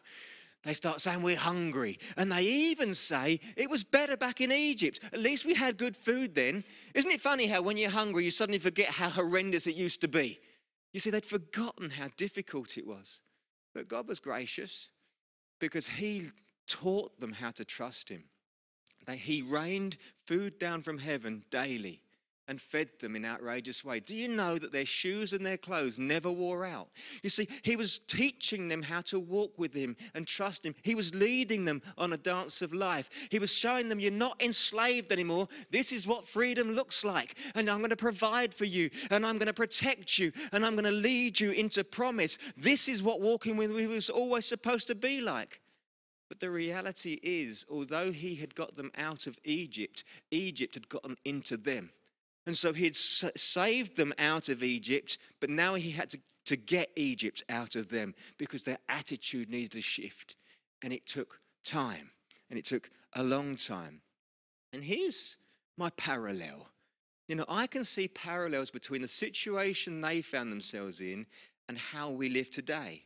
They 0.63 0.73
start 0.73 1.01
saying 1.01 1.23
we're 1.23 1.35
hungry. 1.35 1.99
And 2.16 2.31
they 2.31 2.44
even 2.44 2.95
say 2.95 3.42
it 3.57 3.69
was 3.69 3.83
better 3.83 4.16
back 4.16 4.40
in 4.40 4.49
Egypt. 4.49 5.01
At 5.11 5.19
least 5.19 5.45
we 5.45 5.56
had 5.56 5.75
good 5.75 5.97
food 5.97 6.35
then. 6.35 6.63
Isn't 6.95 7.11
it 7.11 7.19
funny 7.19 7.47
how 7.47 7.63
when 7.63 7.75
you're 7.75 7.90
hungry, 7.90 8.23
you 8.23 8.31
suddenly 8.31 8.59
forget 8.59 8.87
how 8.87 9.09
horrendous 9.09 9.68
it 9.68 9.75
used 9.75 9.99
to 9.99 10.07
be? 10.07 10.40
You 10.94 11.01
see, 11.01 11.09
they'd 11.09 11.25
forgotten 11.25 11.90
how 11.90 12.07
difficult 12.16 12.78
it 12.78 12.87
was. 12.87 13.19
But 13.73 13.90
God 13.90 14.07
was 14.07 14.21
gracious 14.21 14.87
because 15.59 15.90
He 15.90 16.30
taught 16.66 17.19
them 17.19 17.33
how 17.33 17.51
to 17.51 17.66
trust 17.66 18.07
Him. 18.07 18.23
That 19.06 19.18
He 19.18 19.42
rained 19.42 19.97
food 20.28 20.59
down 20.59 20.81
from 20.81 20.97
heaven 20.97 21.44
daily 21.51 22.04
and 22.52 22.60
fed 22.60 22.90
them 23.00 23.16
in 23.16 23.24
outrageous 23.24 23.86
way. 23.86 24.02
Do 24.02 24.14
you 24.14 24.28
know 24.28 24.58
that 24.58 24.74
their 24.74 24.86
shoes 24.86 25.31
and 25.31 25.46
their 25.46 25.56
clothes 25.56 25.98
never 25.98 26.30
wore 26.30 26.66
out? 26.66 26.90
You 27.24 27.30
see, 27.30 27.48
he 27.62 27.78
was 27.78 28.00
teaching 28.08 28.68
them 28.68 28.84
how 28.84 29.00
to 29.04 29.22
walk 29.22 29.58
with 29.58 29.74
him 29.74 29.96
and 30.14 30.28
trust 30.28 30.66
him. 30.66 30.76
He 30.81 30.94
was 30.94 31.16
leading 31.16 31.64
them 31.64 31.81
on 31.98 32.12
a 32.12 32.18
dance 32.18 32.62
of 32.62 32.74
life. 32.74 33.10
He 33.30 33.40
was 33.40 33.56
showing 33.56 33.88
them 33.88 34.02
you're 34.02 34.12
not 34.12 34.44
enslaved 34.44 35.14
anymore. 35.14 35.48
This 35.70 35.94
is 35.94 36.06
what 36.06 36.28
freedom 36.28 36.74
looks 36.74 37.06
like. 37.06 37.38
And 37.56 37.70
I'm 37.70 37.78
going 37.78 37.90
to 37.92 37.96
provide 37.96 38.54
for 38.54 38.66
you 38.66 38.90
and 39.10 39.26
I'm 39.26 39.38
going 39.38 39.48
to 39.48 39.54
protect 39.54 40.20
you 40.20 40.34
and 40.52 40.66
I'm 40.66 40.74
going 40.74 40.84
to 40.84 40.92
lead 40.92 41.40
you 41.40 41.52
into 41.52 41.86
promise. 41.86 42.38
This 42.58 42.90
is 42.90 43.02
what 43.02 43.22
walking 43.22 43.56
with 43.56 43.72
me 43.72 43.88
was 43.88 44.10
always 44.10 44.46
supposed 44.46 44.88
to 44.88 44.96
be 44.96 45.22
like. 45.22 45.62
But 46.28 46.42
the 46.42 46.52
reality 46.52 47.18
is, 47.24 47.66
although 47.70 48.12
he 48.12 48.36
had 48.36 48.56
got 48.56 48.76
them 48.76 48.92
out 48.98 49.26
of 49.26 49.38
Egypt, 49.46 50.04
Egypt 50.31 50.74
had 50.74 50.90
gotten 50.90 51.16
into 51.24 51.56
them. 51.56 51.92
And 52.45 52.57
so 52.57 52.74
he 52.74 52.86
had 52.86 52.95
saved 52.95 53.95
them 53.95 54.14
out 54.18 54.50
of 54.50 54.64
Egypt, 54.64 55.18
but 55.40 55.50
now 55.50 55.76
he 55.76 55.92
had 55.92 56.10
to, 56.10 56.19
to 56.45 56.56
get 56.56 56.90
Egypt 56.95 57.44
out 57.50 57.76
of 57.76 57.90
them 57.90 58.16
because 58.38 58.64
their 58.64 58.80
attitude 58.90 59.50
needed 59.50 59.71
to 59.74 59.81
shift. 59.81 60.36
And 60.81 60.92
it 60.92 61.06
took 61.06 61.40
time, 61.64 62.10
and 62.50 62.57
it 62.57 62.66
took 62.66 62.90
a 63.14 63.24
long 63.24 63.56
time. 63.56 64.02
And 64.74 64.83
here's 64.83 65.38
my 65.78 65.92
parallel. 65.92 66.68
You 67.28 67.36
know, 67.36 67.45
I 67.48 67.68
can 67.68 67.86
see 67.86 68.07
parallels 68.07 68.71
between 68.71 69.02
the 69.02 69.07
situation 69.07 70.02
they 70.02 70.21
found 70.21 70.52
themselves 70.52 71.00
in 71.00 71.28
and 71.69 71.78
how 71.78 72.10
we 72.10 72.28
live 72.28 72.50
today. 72.50 73.04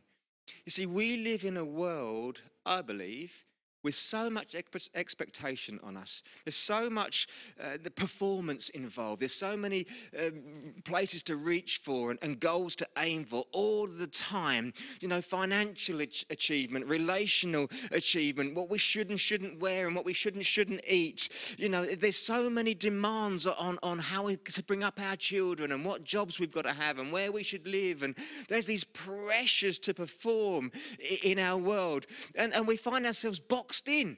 You 0.64 0.70
see, 0.70 0.86
we 0.86 1.18
live 1.18 1.44
in 1.44 1.56
a 1.56 1.64
world, 1.64 2.40
I 2.64 2.80
believe, 2.80 3.44
with 3.86 3.94
so 3.94 4.28
much 4.28 4.56
expectation 4.96 5.78
on 5.84 5.96
us. 5.96 6.24
There's 6.44 6.56
so 6.56 6.90
much 6.90 7.28
uh, 7.62 7.78
the 7.80 7.90
performance 7.92 8.68
involved. 8.70 9.20
There's 9.20 9.32
so 9.32 9.56
many 9.56 9.86
um, 10.20 10.74
places 10.84 11.22
to 11.22 11.36
reach 11.36 11.78
for 11.78 12.10
and, 12.10 12.18
and, 12.20 12.40
goals 12.40 12.74
to 12.76 12.88
aim 12.98 13.24
for 13.24 13.44
all 13.52 13.86
the 13.86 14.08
time. 14.08 14.74
You 15.00 15.06
know, 15.06 15.22
financial 15.22 16.02
ach- 16.02 16.26
achievement, 16.30 16.86
relational 16.86 17.68
achievement, 17.92 18.56
what 18.56 18.68
we 18.68 18.76
should 18.76 19.08
and 19.08 19.20
shouldn't 19.20 19.60
wear 19.60 19.86
and 19.86 19.94
what 19.94 20.04
we 20.04 20.12
should 20.12 20.34
and 20.34 20.44
shouldn't 20.44 20.80
eat. 20.88 21.54
You 21.56 21.68
know, 21.68 21.84
there's 21.84 22.16
so 22.16 22.50
many 22.50 22.74
demands 22.74 23.46
on, 23.46 23.78
on 23.84 24.00
how 24.00 24.24
we, 24.24 24.34
to 24.36 24.64
bring 24.64 24.82
up 24.82 25.00
our 25.00 25.14
children 25.14 25.70
and 25.70 25.84
what 25.84 26.02
jobs 26.02 26.40
we've 26.40 26.52
got 26.52 26.62
to 26.62 26.72
have 26.72 26.98
and 26.98 27.12
where 27.12 27.30
we 27.30 27.44
should 27.44 27.68
live. 27.68 28.02
And 28.02 28.16
there's 28.48 28.66
these 28.66 28.82
pressures 28.82 29.78
to 29.78 29.94
perform 29.94 30.72
in 31.22 31.38
our 31.38 31.56
world. 31.56 32.06
And, 32.34 32.52
and 32.52 32.66
we 32.66 32.76
find 32.76 33.06
ourselves 33.06 33.38
boxed 33.38 33.75
in. 33.86 34.16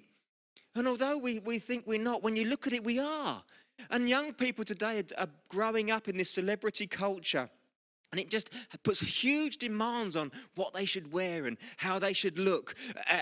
And 0.74 0.86
although 0.86 1.18
we, 1.18 1.40
we 1.40 1.58
think 1.58 1.84
we're 1.86 1.98
not, 1.98 2.22
when 2.22 2.36
you 2.36 2.44
look 2.44 2.66
at 2.66 2.72
it, 2.72 2.84
we 2.84 2.98
are. 2.98 3.42
And 3.90 4.08
young 4.08 4.32
people 4.32 4.64
today 4.64 5.00
are, 5.00 5.22
are 5.22 5.30
growing 5.48 5.90
up 5.90 6.08
in 6.08 6.16
this 6.16 6.30
celebrity 6.30 6.86
culture. 6.86 7.48
And 8.10 8.18
it 8.18 8.30
just 8.30 8.50
puts 8.84 9.00
huge 9.00 9.58
demands 9.58 10.16
on 10.16 10.32
what 10.54 10.72
they 10.72 10.86
should 10.86 11.12
wear 11.12 11.44
and 11.44 11.58
how 11.76 11.98
they 11.98 12.14
should 12.14 12.38
look. 12.38 12.74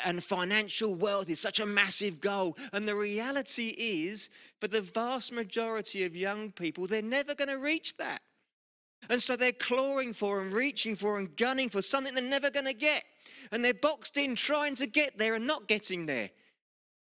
And 0.05 0.23
financial 0.23 0.95
wealth 0.95 1.29
is 1.29 1.41
such 1.41 1.59
a 1.59 1.67
massive 1.67 2.21
goal. 2.21 2.57
And 2.73 2.87
the 2.87 2.95
reality 2.95 3.75
is, 3.77 4.31
for 4.61 4.69
the 4.69 4.81
vast 4.81 5.33
majority 5.33 6.05
of 6.05 6.15
young 6.15 6.53
people, 6.53 6.87
they're 6.87 7.03
never 7.03 7.35
going 7.35 7.49
to 7.49 7.59
reach 7.59 7.97
that. 7.97 8.23
And 9.09 9.23
so 9.23 9.37
they're 9.37 9.53
clawing 9.53 10.13
for 10.13 10.41
and 10.41 10.53
reaching 10.53 10.97
for 10.97 11.19
and 11.19 11.37
gunning 11.37 11.69
for 11.69 11.83
something 11.83 12.15
they're 12.15 12.25
never 12.25 12.51
going 12.51 12.67
to 12.67 12.75
get. 12.75 13.05
And 13.53 13.65
they're 13.65 13.75
boxed 13.75 14.17
in 14.17 14.35
trying 14.35 14.75
to 14.77 14.87
get 14.87 15.17
there 15.19 15.35
and 15.35 15.47
not 15.47 15.69
getting 15.69 16.07
there. 16.07 16.31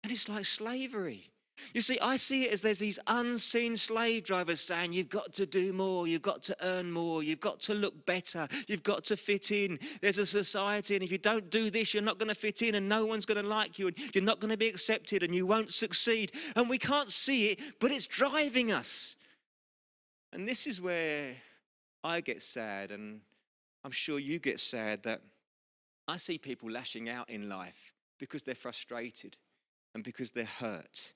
And 0.03 0.11
it's 0.11 0.29
like 0.29 0.45
slavery. 0.45 1.29
You 1.73 1.81
see, 1.81 1.99
I 1.99 2.17
see 2.17 2.45
it 2.45 2.53
as 2.53 2.61
there's 2.61 2.79
these 2.79 2.99
unseen 3.07 3.77
slave 3.77 4.23
drivers 4.23 4.61
saying, 4.61 4.93
You've 4.93 5.09
got 5.09 5.33
to 5.33 5.45
do 5.45 5.73
more, 5.73 6.07
you've 6.07 6.21
got 6.21 6.41
to 6.43 6.55
earn 6.61 6.91
more, 6.91 7.21
you've 7.21 7.39
got 7.39 7.59
to 7.61 7.73
look 7.73 8.05
better, 8.05 8.47
you've 8.67 8.83
got 8.83 9.03
to 9.05 9.17
fit 9.17 9.51
in. 9.51 9.79
There's 10.01 10.17
a 10.17 10.25
society, 10.25 10.95
and 10.95 11.03
if 11.03 11.11
you 11.11 11.17
don't 11.17 11.49
do 11.49 11.69
this, 11.69 11.93
you're 11.93 12.03
not 12.03 12.17
going 12.17 12.29
to 12.29 12.35
fit 12.35 12.61
in, 12.61 12.75
and 12.75 12.87
no 12.87 13.05
one's 13.05 13.25
going 13.25 13.41
to 13.41 13.47
like 13.47 13.77
you, 13.77 13.87
and 13.87 13.97
you're 14.13 14.23
not 14.23 14.39
going 14.39 14.51
to 14.51 14.57
be 14.57 14.67
accepted, 14.67 15.23
and 15.23 15.35
you 15.35 15.45
won't 15.45 15.71
succeed. 15.71 16.31
And 16.55 16.69
we 16.69 16.77
can't 16.77 17.09
see 17.11 17.49
it, 17.49 17.59
but 17.79 17.91
it's 17.91 18.07
driving 18.07 18.71
us. 18.71 19.15
And 20.31 20.47
this 20.47 20.67
is 20.67 20.79
where 20.79 21.35
I 22.03 22.21
get 22.21 22.41
sad, 22.41 22.91
and 22.91 23.21
I'm 23.83 23.91
sure 23.91 24.19
you 24.19 24.39
get 24.39 24.59
sad 24.59 25.03
that 25.03 25.21
I 26.07 26.17
see 26.17 26.37
people 26.37 26.69
lashing 26.69 27.09
out 27.09 27.29
in 27.29 27.49
life 27.49 27.93
because 28.19 28.43
they're 28.43 28.55
frustrated 28.55 29.37
and 29.93 30.03
because 30.03 30.31
they're 30.31 30.45
hurt. 30.45 31.13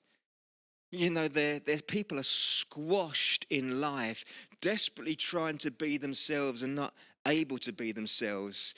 You 0.90 1.10
know, 1.10 1.26
their, 1.26 1.60
people 1.60 2.20
are 2.20 2.22
squashed 2.22 3.46
in 3.50 3.80
life, 3.80 4.24
desperately 4.60 5.16
trying 5.16 5.58
to 5.58 5.72
be 5.72 5.96
themselves 5.96 6.62
and 6.62 6.74
not 6.74 6.94
able 7.26 7.58
to 7.58 7.72
be 7.72 7.90
themselves. 7.90 8.74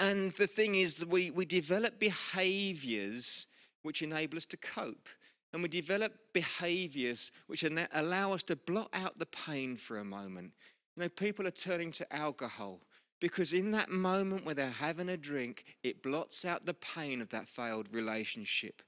And 0.00 0.32
the 0.32 0.46
thing 0.46 0.74
is 0.74 1.06
we, 1.06 1.30
we 1.30 1.46
develop 1.46 1.98
behaviors 1.98 3.46
which 3.82 4.02
enable 4.02 4.36
us 4.36 4.46
to 4.46 4.56
cope. 4.58 5.08
And 5.52 5.62
we 5.62 5.68
develop 5.68 6.12
behaviors 6.32 7.30
which 7.46 7.64
allow 7.64 8.32
us 8.32 8.42
to 8.44 8.56
blot 8.56 8.90
out 8.92 9.18
the 9.18 9.26
pain 9.26 9.76
for 9.76 9.98
a 9.98 10.04
moment. 10.04 10.52
You 10.96 11.02
know, 11.02 11.08
people 11.08 11.46
are 11.46 11.50
turning 11.50 11.90
to 11.92 12.14
alcohol 12.14 12.80
because 13.20 13.52
in 13.52 13.72
that 13.72 13.90
moment 13.90 14.44
where 14.44 14.54
they're 14.54 14.70
having 14.70 15.08
a 15.08 15.16
drink, 15.16 15.64
it 15.82 16.02
blots 16.02 16.44
out 16.44 16.66
the 16.66 16.74
pain 16.74 17.20
of 17.20 17.30
that 17.30 17.48
failed 17.48 17.92
relationship. 17.92 18.82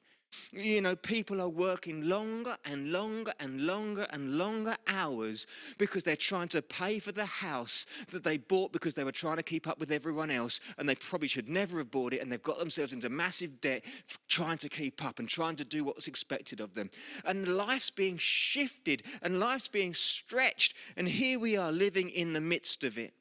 You 0.52 0.81
know, 0.81 0.97
people 0.97 1.40
are 1.40 1.49
working 1.49 2.09
longer 2.09 2.57
and 2.64 2.93
longer 2.93 3.33
and 3.40 3.62
longer 3.62 4.07
and 4.11 4.38
longer 4.38 4.76
hours 4.87 5.47
because 5.78 6.02
they're 6.02 6.16
trying 6.16 6.49
to 6.49 6.62
pay 6.62 6.99
for 6.99 7.12
the 7.12 7.25
house 7.25 7.87
that 8.11 8.25
they 8.25 8.38
bought 8.38 8.73
because 8.73 8.95
they 8.95 9.05
were 9.05 9.12
trying 9.12 9.37
to 9.37 9.43
keep 9.43 9.66
up 9.66 9.78
with 9.78 9.90
everyone 9.90 10.31
else 10.31 10.61
and 10.78 10.88
they 10.88 10.95
probably 10.95 11.28
should 11.28 11.49
never 11.49 11.78
have 11.78 11.90
bought 11.90 12.12
it 12.12 12.21
and 12.21 12.31
they've 12.31 12.43
got 12.43 12.59
themselves 12.59 12.93
into 12.93 13.09
massive 13.09 13.61
debt 13.61 13.85
trying 14.28 14.59
to 14.59 14.69
keep 14.69 15.05
up 15.05 15.19
and 15.19 15.28
trying 15.28 15.57
to 15.57 15.64
do 15.64 15.85
what's 15.85 16.09
expected 16.09 16.61
of 16.61 16.75
them. 16.75 16.90
And 17.25 17.57
life's 17.57 17.90
being 17.90 18.19
shifted 18.19 19.02
and 19.23 19.40
life's 19.40 19.69
being 19.69 19.95
stretched. 19.95 20.75
And 20.97 21.09
here 21.09 21.38
we 21.38 21.57
are 21.57 21.73
living 21.73 22.11
in 22.11 22.33
the 22.33 22.40
midst 22.40 22.85
of 22.85 22.99
it. 22.99 23.12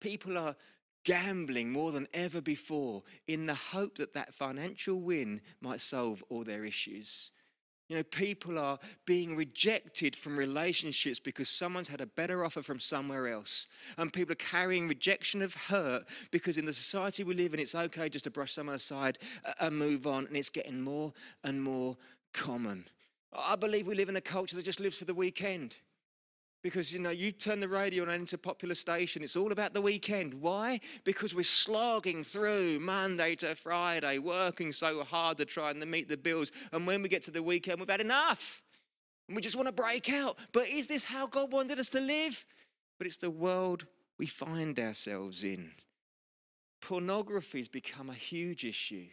People 0.00 0.36
are 0.36 0.56
gambling 1.04 1.70
more 1.70 1.92
than 1.92 2.08
ever 2.14 2.40
before 2.40 3.02
in 3.26 3.46
the 3.46 3.54
hope 3.54 3.96
that 3.98 4.14
that 4.14 4.34
financial 4.34 5.00
win 5.00 5.40
might 5.60 5.80
solve 5.80 6.22
all 6.28 6.44
their 6.44 6.64
issues. 6.64 7.30
You 7.88 7.96
know, 7.96 8.04
people 8.04 8.58
are 8.58 8.78
being 9.04 9.36
rejected 9.36 10.16
from 10.16 10.38
relationships 10.38 11.18
because 11.18 11.50
someone's 11.50 11.90
had 11.90 12.00
a 12.00 12.06
better 12.06 12.42
offer 12.42 12.62
from 12.62 12.80
somewhere 12.80 13.28
else. 13.28 13.68
And 13.98 14.10
people 14.10 14.32
are 14.32 14.36
carrying 14.36 14.88
rejection 14.88 15.42
of 15.42 15.54
hurt 15.54 16.04
because 16.30 16.56
in 16.56 16.64
the 16.64 16.72
society 16.72 17.22
we 17.22 17.34
live 17.34 17.52
in, 17.52 17.60
it's 17.60 17.74
okay 17.74 18.08
just 18.08 18.24
to 18.24 18.30
brush 18.30 18.54
someone 18.54 18.76
aside 18.76 19.18
uh, 19.44 19.52
and 19.60 19.76
move 19.76 20.06
on. 20.06 20.26
And 20.26 20.36
it's 20.36 20.48
getting 20.48 20.80
more 20.80 21.12
and 21.44 21.62
more 21.62 21.98
common. 22.32 22.86
I 23.36 23.56
believe 23.56 23.86
we 23.86 23.94
live 23.94 24.08
in 24.08 24.16
a 24.16 24.22
culture 24.22 24.56
that 24.56 24.64
just 24.64 24.80
lives 24.80 24.98
for 24.98 25.04
the 25.04 25.14
weekend. 25.14 25.76
Because, 26.62 26.92
you 26.92 27.00
know, 27.00 27.10
you 27.10 27.32
turn 27.32 27.58
the 27.58 27.66
radio 27.66 28.04
on 28.04 28.10
into 28.10 28.38
popular 28.38 28.76
station, 28.76 29.24
it's 29.24 29.34
all 29.34 29.50
about 29.50 29.74
the 29.74 29.80
weekend. 29.80 30.32
Why? 30.34 30.78
Because 31.02 31.34
we're 31.34 31.42
slogging 31.42 32.22
through 32.22 32.78
Monday 32.78 33.34
to 33.36 33.56
Friday, 33.56 34.18
working 34.18 34.72
so 34.72 35.02
hard 35.02 35.38
to 35.38 35.44
try 35.44 35.72
and 35.72 35.84
meet 35.90 36.08
the 36.08 36.16
bills. 36.16 36.52
And 36.72 36.86
when 36.86 37.02
we 37.02 37.08
get 37.08 37.22
to 37.22 37.32
the 37.32 37.42
weekend, 37.42 37.80
we've 37.80 37.88
had 37.88 38.00
enough. 38.00 38.62
And 39.28 39.34
we 39.34 39.42
just 39.42 39.56
want 39.56 39.66
to 39.66 39.72
break 39.72 40.12
out. 40.12 40.38
But 40.52 40.68
is 40.68 40.86
this 40.86 41.02
how 41.02 41.26
God 41.26 41.52
wanted 41.52 41.80
us 41.80 41.88
to 41.90 42.00
live? 42.00 42.44
But 42.98 43.08
it's 43.08 43.16
the 43.16 43.30
world 43.30 43.84
we 44.18 44.26
find 44.26 44.78
ourselves 44.78 45.42
in. 45.42 45.72
Pornography 46.80 47.58
has 47.58 47.68
become 47.68 48.08
a 48.08 48.14
huge 48.14 48.64
issue. 48.64 49.06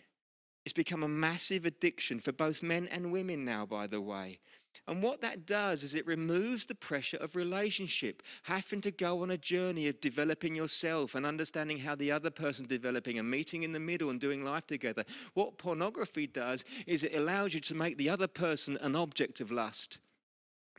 It's 0.65 0.73
become 0.73 1.01
a 1.01 1.07
massive 1.07 1.65
addiction 1.65 2.19
for 2.19 2.31
both 2.31 2.61
men 2.61 2.87
and 2.91 3.11
women 3.11 3.43
now, 3.43 3.65
by 3.65 3.87
the 3.87 4.01
way. 4.01 4.39
And 4.88 5.03
what 5.03 5.21
that 5.21 5.45
does 5.45 5.83
is 5.83 5.93
it 5.93 6.07
removes 6.07 6.65
the 6.65 6.73
pressure 6.73 7.17
of 7.17 7.35
relationship, 7.35 8.23
having 8.43 8.81
to 8.81 8.91
go 8.91 9.21
on 9.21 9.29
a 9.29 9.38
journey 9.38 9.88
of 9.88 10.01
developing 10.01 10.55
yourself 10.55 11.13
and 11.13 11.27
understanding 11.27 11.77
how 11.77 11.93
the 11.93 12.11
other 12.11 12.31
person's 12.31 12.69
developing 12.69 13.19
and 13.19 13.29
meeting 13.29 13.61
in 13.61 13.71
the 13.71 13.79
middle 13.79 14.09
and 14.09 14.19
doing 14.19 14.43
life 14.43 14.65
together. 14.65 15.03
What 15.35 15.59
pornography 15.59 16.25
does 16.25 16.65
is 16.88 17.03
it 17.03 17.15
allows 17.15 17.53
you 17.53 17.59
to 17.59 17.75
make 17.75 17.97
the 17.97 18.09
other 18.09 18.27
person 18.27 18.77
an 18.81 18.95
object 18.95 19.41
of 19.41 19.51
lust. 19.51 19.99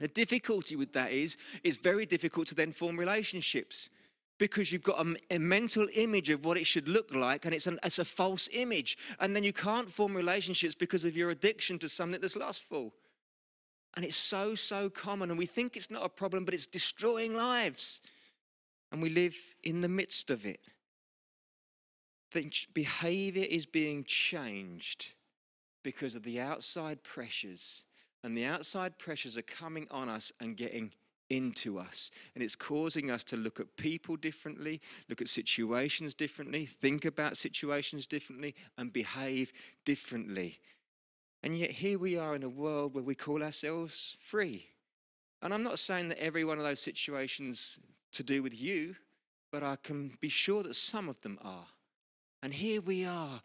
The 0.00 0.08
difficulty 0.08 0.74
with 0.74 0.92
that 0.94 1.12
is 1.12 1.36
it's 1.62 1.76
very 1.76 2.04
difficult 2.06 2.48
to 2.48 2.54
then 2.56 2.72
form 2.72 2.98
relationships 2.98 3.90
because 4.38 4.72
you've 4.72 4.82
got 4.82 5.06
a, 5.06 5.36
a, 5.36 5.38
mental 5.38 5.86
image 5.94 6.30
of 6.30 6.44
what 6.44 6.56
it 6.56 6.66
should 6.66 6.88
look 6.88 7.14
like 7.14 7.44
and 7.44 7.54
it's, 7.54 7.66
an, 7.66 7.78
it's 7.84 7.98
a 7.98 8.04
false 8.04 8.48
image. 8.52 8.96
And 9.20 9.36
then 9.36 9.44
you 9.44 9.52
can't 9.52 9.88
form 9.88 10.16
relationships 10.16 10.74
because 10.74 11.04
of 11.04 11.16
your 11.16 11.30
addiction 11.30 11.78
to 11.80 11.88
something 11.88 12.20
that's 12.20 12.36
lustful. 12.36 12.94
And 13.96 14.04
it's 14.04 14.16
so, 14.16 14.54
so 14.54 14.88
common. 14.88 15.30
And 15.30 15.38
we 15.38 15.46
think 15.46 15.76
it's 15.76 15.90
not 15.90 16.04
a 16.04 16.08
problem, 16.08 16.44
but 16.44 16.54
it's 16.54 16.66
destroying 16.66 17.34
lives. 17.34 18.00
And 18.92 19.02
we 19.02 19.10
live 19.10 19.36
in 19.62 19.80
the 19.80 19.88
midst 19.88 20.30
of 20.30 20.46
it. 20.46 20.60
The 22.32 22.50
behavior 22.72 23.46
is 23.48 23.66
being 23.66 24.04
changed 24.04 25.12
because 25.82 26.14
of 26.14 26.22
the 26.22 26.40
outside 26.40 27.02
pressures. 27.02 27.84
And 28.22 28.36
the 28.36 28.44
outside 28.44 28.98
pressures 28.98 29.36
are 29.36 29.42
coming 29.42 29.86
on 29.90 30.08
us 30.08 30.32
and 30.40 30.56
getting 30.56 30.92
into 31.30 31.78
us. 31.78 32.10
And 32.34 32.44
it's 32.44 32.56
causing 32.56 33.10
us 33.10 33.24
to 33.24 33.36
look 33.36 33.60
at 33.60 33.76
people 33.76 34.16
differently, 34.16 34.80
look 35.08 35.20
at 35.20 35.28
situations 35.28 36.12
differently, 36.12 36.66
think 36.66 37.04
about 37.04 37.36
situations 37.36 38.06
differently, 38.06 38.54
and 38.76 38.92
behave 38.92 39.52
differently. 39.84 40.58
And 41.42 41.58
yet, 41.58 41.70
here 41.70 41.98
we 41.98 42.18
are 42.18 42.34
in 42.34 42.42
a 42.42 42.48
world 42.48 42.94
where 42.94 43.04
we 43.04 43.14
call 43.14 43.42
ourselves 43.42 44.16
free. 44.20 44.66
And 45.42 45.54
I'm 45.54 45.62
not 45.62 45.78
saying 45.78 46.08
that 46.10 46.22
every 46.22 46.44
one 46.44 46.58
of 46.58 46.64
those 46.64 46.80
situations 46.80 47.78
to 48.12 48.22
do 48.22 48.42
with 48.42 48.60
you, 48.60 48.94
but 49.50 49.62
I 49.62 49.76
can 49.76 50.12
be 50.20 50.28
sure 50.28 50.62
that 50.62 50.74
some 50.74 51.08
of 51.08 51.20
them 51.22 51.38
are. 51.42 51.66
And 52.42 52.52
here 52.52 52.80
we 52.80 53.04
are 53.04 53.40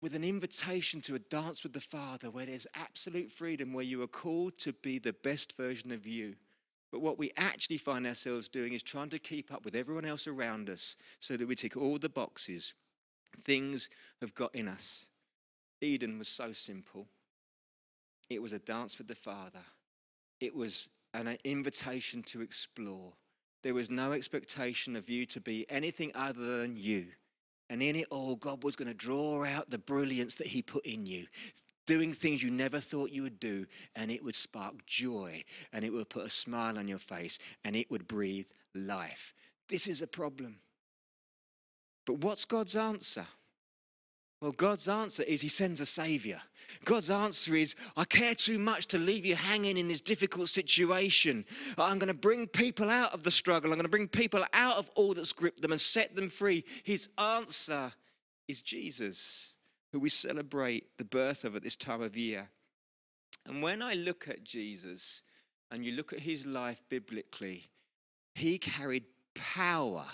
with 0.00 0.14
an 0.14 0.24
invitation 0.24 1.00
to 1.02 1.14
a 1.14 1.20
dance 1.20 1.62
with 1.62 1.72
the 1.72 1.80
Father 1.80 2.30
where 2.30 2.46
there's 2.46 2.66
absolute 2.74 3.30
freedom, 3.30 3.72
where 3.72 3.84
you 3.84 4.02
are 4.02 4.08
called 4.08 4.58
to 4.58 4.72
be 4.72 4.98
the 4.98 5.12
best 5.12 5.56
version 5.56 5.92
of 5.92 6.06
you. 6.06 6.34
But 6.90 7.00
what 7.00 7.18
we 7.18 7.32
actually 7.36 7.78
find 7.78 8.06
ourselves 8.06 8.48
doing 8.48 8.74
is 8.74 8.82
trying 8.82 9.10
to 9.10 9.18
keep 9.18 9.52
up 9.52 9.64
with 9.64 9.74
everyone 9.74 10.04
else 10.04 10.26
around 10.26 10.68
us 10.68 10.96
so 11.20 11.36
that 11.36 11.48
we 11.48 11.54
tick 11.54 11.76
all 11.76 11.98
the 11.98 12.08
boxes. 12.08 12.74
Things 13.42 13.88
have 14.20 14.34
got 14.34 14.54
in 14.54 14.68
us. 14.68 15.06
Eden 15.80 16.18
was 16.18 16.28
so 16.28 16.52
simple. 16.52 17.06
It 18.32 18.42
was 18.42 18.52
a 18.52 18.58
dance 18.58 18.98
with 18.98 19.08
the 19.08 19.14
Father, 19.14 19.64
it 20.40 20.54
was 20.54 20.88
an 21.14 21.36
invitation 21.44 22.22
to 22.24 22.40
explore. 22.40 23.12
There 23.62 23.74
was 23.74 23.90
no 23.90 24.12
expectation 24.12 24.96
of 24.96 25.08
you 25.08 25.24
to 25.26 25.40
be 25.40 25.66
anything 25.70 26.10
other 26.14 26.60
than 26.60 26.76
you. 26.76 27.06
And 27.70 27.80
in 27.82 27.94
it 27.94 28.08
all, 28.10 28.34
God 28.34 28.64
was 28.64 28.74
going 28.74 28.88
to 28.88 28.94
draw 28.94 29.44
out 29.44 29.70
the 29.70 29.78
brilliance 29.78 30.34
that 30.36 30.48
He 30.48 30.62
put 30.62 30.84
in 30.84 31.06
you. 31.06 31.26
doing 31.86 32.12
things 32.12 32.42
you 32.42 32.50
never 32.50 32.80
thought 32.80 33.10
you 33.10 33.22
would 33.22 33.40
do, 33.40 33.66
and 33.96 34.10
it 34.10 34.22
would 34.22 34.34
spark 34.34 34.84
joy, 34.86 35.42
and 35.72 35.84
it 35.84 35.92
would 35.92 36.08
put 36.08 36.26
a 36.26 36.30
smile 36.30 36.78
on 36.78 36.88
your 36.88 36.98
face, 36.98 37.38
and 37.64 37.74
it 37.74 37.90
would 37.90 38.06
breathe 38.06 38.46
life. 38.74 39.34
This 39.68 39.86
is 39.86 40.02
a 40.02 40.06
problem. 40.06 40.58
But 42.06 42.18
what's 42.18 42.44
God's 42.44 42.76
answer? 42.76 43.26
Well, 44.42 44.50
God's 44.50 44.88
answer 44.88 45.22
is 45.22 45.40
He 45.40 45.46
sends 45.46 45.80
a 45.80 45.86
Savior. 45.86 46.42
God's 46.84 47.12
answer 47.12 47.54
is, 47.54 47.76
I 47.96 48.04
care 48.04 48.34
too 48.34 48.58
much 48.58 48.86
to 48.86 48.98
leave 48.98 49.24
you 49.24 49.36
hanging 49.36 49.76
in 49.76 49.86
this 49.86 50.00
difficult 50.00 50.48
situation. 50.48 51.44
I'm 51.78 52.00
going 52.00 52.08
to 52.08 52.12
bring 52.12 52.48
people 52.48 52.90
out 52.90 53.12
of 53.12 53.22
the 53.22 53.30
struggle. 53.30 53.70
I'm 53.70 53.78
going 53.78 53.84
to 53.84 53.88
bring 53.88 54.08
people 54.08 54.44
out 54.52 54.78
of 54.78 54.90
all 54.96 55.14
that's 55.14 55.32
gripped 55.32 55.62
them 55.62 55.70
and 55.70 55.80
set 55.80 56.16
them 56.16 56.28
free. 56.28 56.64
His 56.82 57.08
answer 57.18 57.92
is 58.48 58.62
Jesus, 58.62 59.54
who 59.92 60.00
we 60.00 60.08
celebrate 60.08 60.98
the 60.98 61.04
birth 61.04 61.44
of 61.44 61.54
at 61.54 61.62
this 61.62 61.76
time 61.76 62.02
of 62.02 62.16
year. 62.16 62.50
And 63.46 63.62
when 63.62 63.80
I 63.80 63.94
look 63.94 64.26
at 64.26 64.42
Jesus 64.42 65.22
and 65.70 65.86
you 65.86 65.92
look 65.92 66.12
at 66.12 66.18
his 66.18 66.44
life 66.44 66.82
biblically, 66.88 67.70
he 68.34 68.58
carried 68.58 69.04
power 69.36 70.06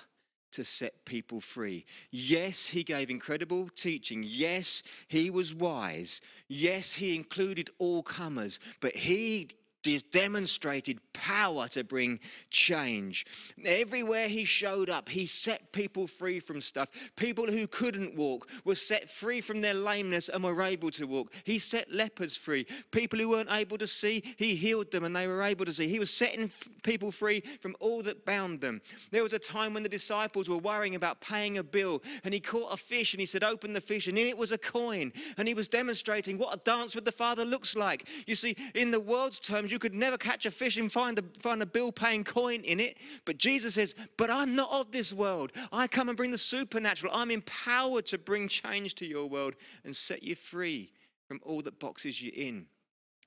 to 0.59 0.65
set 0.65 1.05
people 1.05 1.41
free. 1.41 1.85
Yes, 2.11 2.67
he 2.67 2.83
gave 2.83 3.11
incredible 3.11 3.69
teaching. 3.77 4.25
Yes, 4.27 4.83
he 5.07 5.31
was 5.31 5.55
wise. 5.55 6.21
Yes, 6.49 6.95
he 6.95 7.15
included 7.15 7.71
all 7.79 8.03
comers, 8.03 8.59
but 8.81 8.97
he 8.97 9.51
demonstrated 9.83 10.99
power 11.13 11.69
to 11.69 11.85
bring 11.85 12.21
change. 12.51 13.27
Everywhere 13.65 14.29
he 14.29 14.45
showed 14.45 14.89
up, 14.89 15.09
he 15.09 15.27
set 15.27 15.73
people 15.73 16.07
free 16.07 16.41
from 16.41 16.61
stuff. 16.61 16.89
People 17.17 17.47
who 17.47 17.67
couldn't 17.67 18.15
walk 18.15 18.49
were 18.65 18.75
set 18.75 19.11
free 19.11 19.41
from 19.41 19.61
their 19.61 19.75
lameness 19.75 20.29
and 20.29 20.45
were 20.45 20.63
able 20.63 20.91
to 20.93 21.07
walk. 21.07 21.33
He 21.45 21.59
set 21.59 21.93
lepers 21.93 22.37
free. 22.37 22.67
People 22.91 23.19
who 23.19 23.31
weren't 23.31 23.53
able 23.53 23.79
to 23.79 23.87
see, 23.87 24.23
he 24.37 24.55
healed 24.57 24.91
them 24.91 25.05
and 25.05 25.15
they 25.15 25.27
were 25.27 25.43
able 25.43 25.65
to 25.65 25.73
see. 25.73 25.89
He 25.89 25.99
was 25.99 26.13
setting 26.13 26.51
people 26.83 27.11
free 27.11 27.41
from 27.61 27.77
all 27.81 28.03
that 28.03 28.25
bound 28.25 28.61
them. 28.61 28.81
There 29.11 29.23
was 29.23 29.33
a 29.33 29.39
time 29.39 29.75
when 29.75 29.83
the 29.83 29.89
disciples 29.89 30.49
were 30.49 30.59
worrying 30.59 30.95
about 30.95 31.21
paying 31.21 31.59
a 31.59 31.63
bill 31.63 32.03
and 32.25 32.33
he 32.33 32.41
caught 32.41 32.73
a 32.73 32.77
fish 32.77 33.15
and 33.15 33.21
he 33.21 33.27
said, 33.27 33.45
Open 33.45 33.73
the 33.73 33.81
fish, 33.81 34.09
and 34.09 34.19
in 34.19 34.27
it 34.27 34.37
was 34.37 34.53
a 34.53 34.59
coin. 34.59 35.13
And 35.37 35.49
he 35.49 35.55
was 35.55 35.69
demonstrating 35.69 36.39
what 36.39 36.55
a 36.55 36.59
dance 36.59 36.95
with 36.95 37.05
the 37.05 37.13
Father 37.13 37.45
looks 37.45 37.77
like. 37.77 38.09
You 38.27 38.35
see, 38.35 38.57
in 38.75 38.91
the 38.91 39.01
world's 39.01 39.41
terms, 39.41 39.68
you 39.71 39.79
could 39.79 39.95
never 39.95 40.17
catch 40.17 40.47
a 40.47 40.51
fish 40.51 40.77
and 40.77 40.91
find 40.91 41.19
a, 41.19 41.25
find 41.41 41.63
a 41.63 41.67
bill 41.67 41.93
paying 41.93 42.25
coin 42.25 42.61
in 42.61 42.81
it. 42.81 42.99
But 43.25 43.39
Jesus 43.39 43.75
says, 43.75 43.95
But 44.17 44.31
I'm 44.31 44.55
not 44.55 44.71
of 44.73 44.93
this 44.93 45.13
world. 45.13 45.53
I 45.73 45.87
come 45.87 46.09
and 46.09 46.17
bring 46.17 46.31
the 46.31 46.39
supernatural. 46.39 47.13
I'm 47.15 47.31
empowered 47.31 48.07
to 48.07 48.19
bring 48.19 48.49
change 48.49 48.95
to 48.97 49.07
your 49.07 49.27
world 49.27 49.55
and 49.85 49.95
set 49.95 50.23
you 50.23 50.35
free 50.35 50.93
from 51.27 51.41
all 51.43 51.63
that 51.63 51.79
boxes 51.79 52.21
you 52.23 52.33
in. 52.35 52.67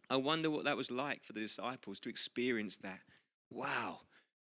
I 0.10 0.18
wonder 0.18 0.50
what 0.50 0.66
that 0.66 0.76
was 0.76 0.92
like 0.92 1.24
for 1.24 1.34
the 1.34 1.40
disciples 1.40 2.00
to 2.02 2.10
experience 2.10 2.78
that. 2.78 3.00
Wow. 3.50 4.00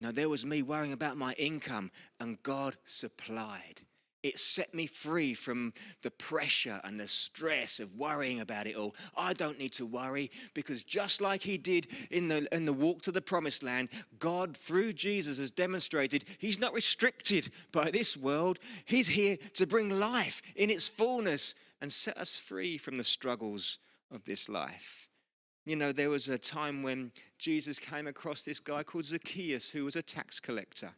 Now, 0.00 0.12
there 0.12 0.30
was 0.30 0.46
me 0.46 0.62
worrying 0.62 0.94
about 0.94 1.18
my 1.18 1.34
income, 1.34 1.90
and 2.20 2.42
God 2.42 2.76
supplied. 2.84 3.82
It 4.22 4.38
set 4.38 4.74
me 4.74 4.86
free 4.86 5.32
from 5.32 5.72
the 6.02 6.10
pressure 6.10 6.80
and 6.84 7.00
the 7.00 7.08
stress 7.08 7.80
of 7.80 7.96
worrying 7.96 8.40
about 8.40 8.66
it 8.66 8.76
all. 8.76 8.94
I 9.16 9.32
don't 9.32 9.58
need 9.58 9.72
to 9.74 9.86
worry 9.86 10.30
because 10.52 10.84
just 10.84 11.22
like 11.22 11.42
he 11.42 11.56
did 11.56 11.88
in 12.10 12.28
the, 12.28 12.46
in 12.54 12.64
the 12.64 12.72
walk 12.72 13.00
to 13.02 13.12
the 13.12 13.22
promised 13.22 13.62
land, 13.62 13.88
God, 14.18 14.56
through 14.56 14.92
Jesus, 14.92 15.38
has 15.38 15.50
demonstrated 15.50 16.24
he's 16.38 16.58
not 16.58 16.74
restricted 16.74 17.50
by 17.72 17.90
this 17.90 18.16
world. 18.16 18.58
He's 18.84 19.08
here 19.08 19.38
to 19.54 19.66
bring 19.66 19.88
life 19.88 20.42
in 20.54 20.68
its 20.68 20.88
fullness 20.88 21.54
and 21.80 21.90
set 21.90 22.18
us 22.18 22.36
free 22.36 22.76
from 22.76 22.98
the 22.98 23.04
struggles 23.04 23.78
of 24.12 24.24
this 24.24 24.48
life. 24.50 25.08
You 25.64 25.76
know, 25.76 25.92
there 25.92 26.10
was 26.10 26.28
a 26.28 26.38
time 26.38 26.82
when 26.82 27.12
Jesus 27.38 27.78
came 27.78 28.06
across 28.06 28.42
this 28.42 28.60
guy 28.60 28.82
called 28.82 29.04
Zacchaeus 29.04 29.70
who 29.70 29.84
was 29.84 29.96
a 29.96 30.02
tax 30.02 30.40
collector. 30.40 30.90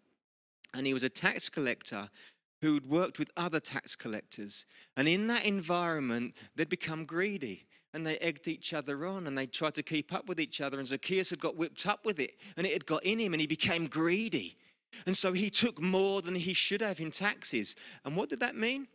And 0.75 0.87
he 0.87 0.95
was 0.95 1.03
a 1.03 1.09
tax 1.09 1.49
collector 1.49 2.09
who'd 2.63 2.89
worked 2.89 3.19
with 3.19 3.31
other 3.37 3.61
tax 3.61 3.95
collectors. 3.97 4.65
And 4.97 5.09
in 5.09 5.27
that 5.27 5.45
environment, 5.45 6.35
they'd 6.55 6.69
become 6.69 7.05
greedy 7.05 7.67
and 7.93 8.07
they 8.07 8.17
egged 8.19 8.49
each 8.49 8.73
other 8.73 9.05
on 9.05 9.27
and 9.27 9.37
they 9.37 9.47
tried 9.47 9.75
to 9.75 9.83
keep 9.83 10.15
up 10.15 10.29
with 10.29 10.41
each 10.41 10.61
other. 10.61 10.79
And 10.79 10.87
Zacchaeus 10.87 11.31
had 11.31 11.41
got 11.41 11.57
whipped 11.57 11.87
up 11.87 12.07
with 12.07 12.21
it 12.21 12.39
and 12.57 12.67
it 12.67 12.73
had 12.73 12.87
got 12.87 13.05
in 13.05 13.19
him 13.19 13.35
and 13.35 13.41
he 13.41 13.49
became 13.49 13.87
greedy. 13.87 14.57
And 15.07 15.17
so 15.17 15.33
he 15.33 15.51
took 15.51 15.83
more 15.83 16.23
than 16.23 16.37
he 16.37 16.55
should 16.55 16.83
have 16.83 17.01
in 17.01 17.11
taxes. 17.11 17.75
And 18.05 18.17
what 18.17 18.29
did 18.29 18.41
that 18.41 18.57
mean? 18.57 18.87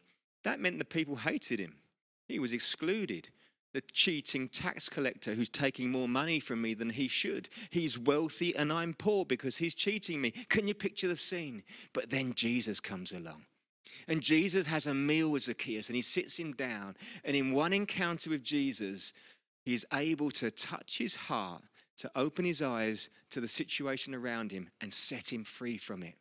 That 0.43 0.61
meant 0.61 0.79
the 0.79 0.85
people 0.85 1.17
hated 1.17 1.59
him. 1.59 1.75
He 2.27 2.39
was 2.39 2.53
excluded. 2.53 3.29
The 3.73 3.81
cheating 3.91 4.47
tax 4.47 4.87
collector 4.87 5.33
who's 5.33 5.49
taking 5.49 5.91
more 5.91 6.07
money 6.07 6.39
from 6.39 6.61
me 6.61 6.73
than 6.73 6.89
he 6.89 7.09
should. 7.09 7.49
He's 7.69 7.99
wealthy 7.99 8.55
and 8.55 8.71
I'm 8.71 8.93
poor 8.93 9.25
because 9.25 9.57
he's 9.57 9.75
cheating 9.75 10.21
me. 10.21 10.31
Can 10.31 10.69
you 10.69 10.73
picture 10.73 11.09
the 11.09 11.17
scene? 11.17 11.63
But 11.93 12.09
then 12.09 12.33
Jesus 12.33 12.79
comes 12.79 13.11
along 13.11 13.43
and 14.07 14.21
Jesus 14.21 14.67
has 14.67 14.87
a 14.87 14.93
meal 14.93 15.31
with 15.31 15.43
Zacchaeus 15.43 15.87
and 15.87 15.95
he 15.95 16.01
sits 16.01 16.37
him 16.37 16.53
down. 16.53 16.95
And 17.23 17.35
in 17.35 17.51
one 17.51 17.73
encounter 17.73 18.29
with 18.29 18.43
Jesus, 18.43 19.13
he's 19.63 19.85
able 19.93 20.31
to 20.31 20.51
touch 20.51 20.97
his 20.97 21.15
heart, 21.15 21.63
to 21.97 22.11
open 22.15 22.45
his 22.45 22.61
eyes 22.61 23.09
to 23.31 23.41
the 23.41 23.47
situation 23.47 24.13
around 24.15 24.51
him 24.51 24.69
and 24.81 24.91
set 24.91 25.31
him 25.31 25.43
free 25.43 25.77
from 25.77 26.03
it. 26.03 26.15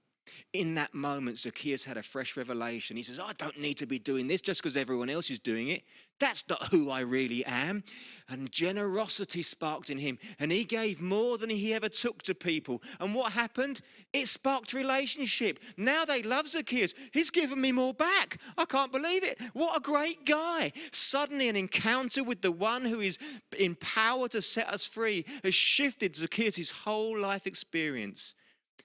In 0.52 0.74
that 0.74 0.94
moment, 0.94 1.38
Zacchaeus 1.38 1.84
had 1.84 1.96
a 1.96 2.02
fresh 2.02 2.36
revelation. 2.36 2.96
He 2.96 3.02
says, 3.02 3.20
I 3.20 3.32
don't 3.34 3.58
need 3.58 3.74
to 3.78 3.86
be 3.86 3.98
doing 3.98 4.26
this 4.26 4.40
just 4.40 4.62
because 4.62 4.76
everyone 4.76 5.10
else 5.10 5.30
is 5.30 5.38
doing 5.38 5.68
it. 5.68 5.82
That's 6.18 6.48
not 6.48 6.62
who 6.64 6.90
I 6.90 7.00
really 7.00 7.44
am. 7.44 7.84
And 8.28 8.50
generosity 8.50 9.42
sparked 9.42 9.90
in 9.90 9.98
him, 9.98 10.18
and 10.38 10.50
he 10.50 10.64
gave 10.64 11.00
more 11.00 11.36
than 11.36 11.50
he 11.50 11.74
ever 11.74 11.88
took 11.88 12.22
to 12.22 12.34
people. 12.34 12.82
And 13.00 13.14
what 13.14 13.32
happened? 13.32 13.80
It 14.12 14.26
sparked 14.28 14.72
relationship. 14.72 15.58
Now 15.76 16.04
they 16.04 16.22
love 16.22 16.48
Zacchaeus. 16.48 16.94
He's 17.12 17.30
given 17.30 17.60
me 17.60 17.72
more 17.72 17.94
back. 17.94 18.38
I 18.56 18.64
can't 18.64 18.92
believe 18.92 19.24
it. 19.24 19.40
What 19.52 19.76
a 19.76 19.80
great 19.80 20.24
guy. 20.24 20.72
Suddenly, 20.92 21.48
an 21.48 21.56
encounter 21.56 22.24
with 22.24 22.40
the 22.40 22.52
one 22.52 22.84
who 22.84 23.00
is 23.00 23.18
in 23.58 23.74
power 23.74 24.28
to 24.28 24.40
set 24.40 24.68
us 24.68 24.86
free 24.86 25.24
has 25.44 25.54
shifted 25.54 26.16
Zacchaeus' 26.16 26.70
whole 26.70 27.18
life 27.18 27.46
experience 27.46 28.34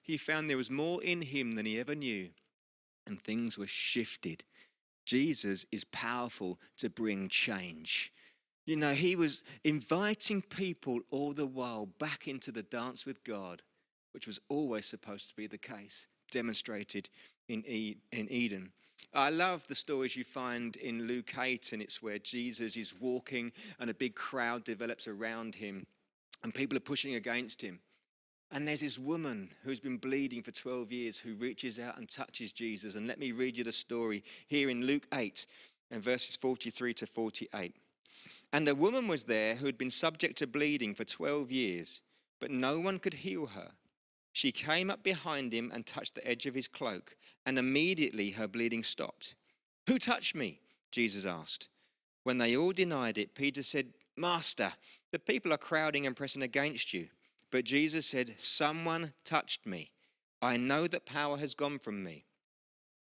he 0.02 0.16
found 0.16 0.50
there 0.50 0.56
was 0.56 0.70
more 0.70 1.02
in 1.02 1.22
him 1.22 1.52
than 1.52 1.66
he 1.66 1.78
ever 1.78 1.94
knew, 1.94 2.30
and 3.06 3.20
things 3.20 3.56
were 3.56 3.66
shifted. 3.66 4.44
Jesus 5.04 5.64
is 5.72 5.84
powerful 5.84 6.58
to 6.78 6.90
bring 6.90 7.28
change. 7.28 8.12
You 8.66 8.76
know, 8.76 8.94
he 8.94 9.16
was 9.16 9.42
inviting 9.64 10.42
people 10.42 11.00
all 11.10 11.32
the 11.32 11.46
while 11.46 11.86
back 11.86 12.28
into 12.28 12.52
the 12.52 12.62
dance 12.62 13.04
with 13.04 13.24
God, 13.24 13.62
which 14.12 14.26
was 14.26 14.40
always 14.48 14.86
supposed 14.86 15.28
to 15.28 15.34
be 15.34 15.46
the 15.46 15.58
case, 15.58 16.06
demonstrated 16.30 17.08
in, 17.48 17.62
in 17.64 18.30
Eden. 18.30 18.72
I 19.14 19.30
love 19.30 19.66
the 19.66 19.74
stories 19.74 20.16
you 20.16 20.24
find 20.24 20.76
in 20.76 21.06
Luke 21.06 21.36
8, 21.36 21.72
and 21.72 21.82
it's 21.82 22.02
where 22.02 22.18
Jesus 22.18 22.76
is 22.76 22.94
walking 22.98 23.52
and 23.78 23.90
a 23.90 23.94
big 23.94 24.14
crowd 24.14 24.64
develops 24.64 25.06
around 25.06 25.54
him, 25.54 25.86
and 26.42 26.54
people 26.54 26.76
are 26.76 26.80
pushing 26.80 27.16
against 27.16 27.60
him. 27.60 27.80
And 28.52 28.68
there's 28.68 28.82
this 28.82 28.98
woman 28.98 29.48
who's 29.64 29.80
been 29.80 29.96
bleeding 29.96 30.42
for 30.42 30.50
12 30.50 30.92
years 30.92 31.18
who 31.18 31.34
reaches 31.34 31.80
out 31.80 31.96
and 31.96 32.06
touches 32.06 32.52
Jesus. 32.52 32.96
And 32.96 33.06
let 33.06 33.18
me 33.18 33.32
read 33.32 33.56
you 33.56 33.64
the 33.64 33.72
story 33.72 34.22
here 34.46 34.68
in 34.68 34.84
Luke 34.84 35.06
8 35.14 35.46
and 35.90 36.02
verses 36.02 36.36
43 36.36 36.92
to 36.94 37.06
48. 37.06 37.74
And 38.52 38.68
a 38.68 38.74
woman 38.74 39.08
was 39.08 39.24
there 39.24 39.54
who 39.54 39.64
had 39.64 39.78
been 39.78 39.90
subject 39.90 40.36
to 40.38 40.46
bleeding 40.46 40.94
for 40.94 41.04
12 41.04 41.50
years, 41.50 42.02
but 42.40 42.50
no 42.50 42.78
one 42.78 42.98
could 42.98 43.14
heal 43.14 43.46
her. 43.46 43.70
She 44.34 44.52
came 44.52 44.90
up 44.90 45.02
behind 45.02 45.54
him 45.54 45.70
and 45.72 45.86
touched 45.86 46.14
the 46.14 46.26
edge 46.26 46.44
of 46.44 46.54
his 46.54 46.68
cloak, 46.68 47.16
and 47.46 47.58
immediately 47.58 48.30
her 48.30 48.48
bleeding 48.48 48.82
stopped. 48.82 49.34
Who 49.86 49.98
touched 49.98 50.34
me? 50.34 50.60
Jesus 50.90 51.24
asked. 51.24 51.68
When 52.24 52.36
they 52.36 52.56
all 52.56 52.72
denied 52.72 53.16
it, 53.16 53.34
Peter 53.34 53.62
said, 53.62 53.94
Master, 54.16 54.72
the 55.10 55.18
people 55.18 55.54
are 55.54 55.58
crowding 55.58 56.06
and 56.06 56.14
pressing 56.14 56.42
against 56.42 56.92
you. 56.92 57.08
But 57.52 57.66
Jesus 57.66 58.06
said, 58.06 58.34
Someone 58.38 59.12
touched 59.24 59.66
me. 59.66 59.92
I 60.40 60.56
know 60.56 60.88
that 60.88 61.06
power 61.06 61.36
has 61.36 61.54
gone 61.54 61.78
from 61.78 62.02
me. 62.02 62.24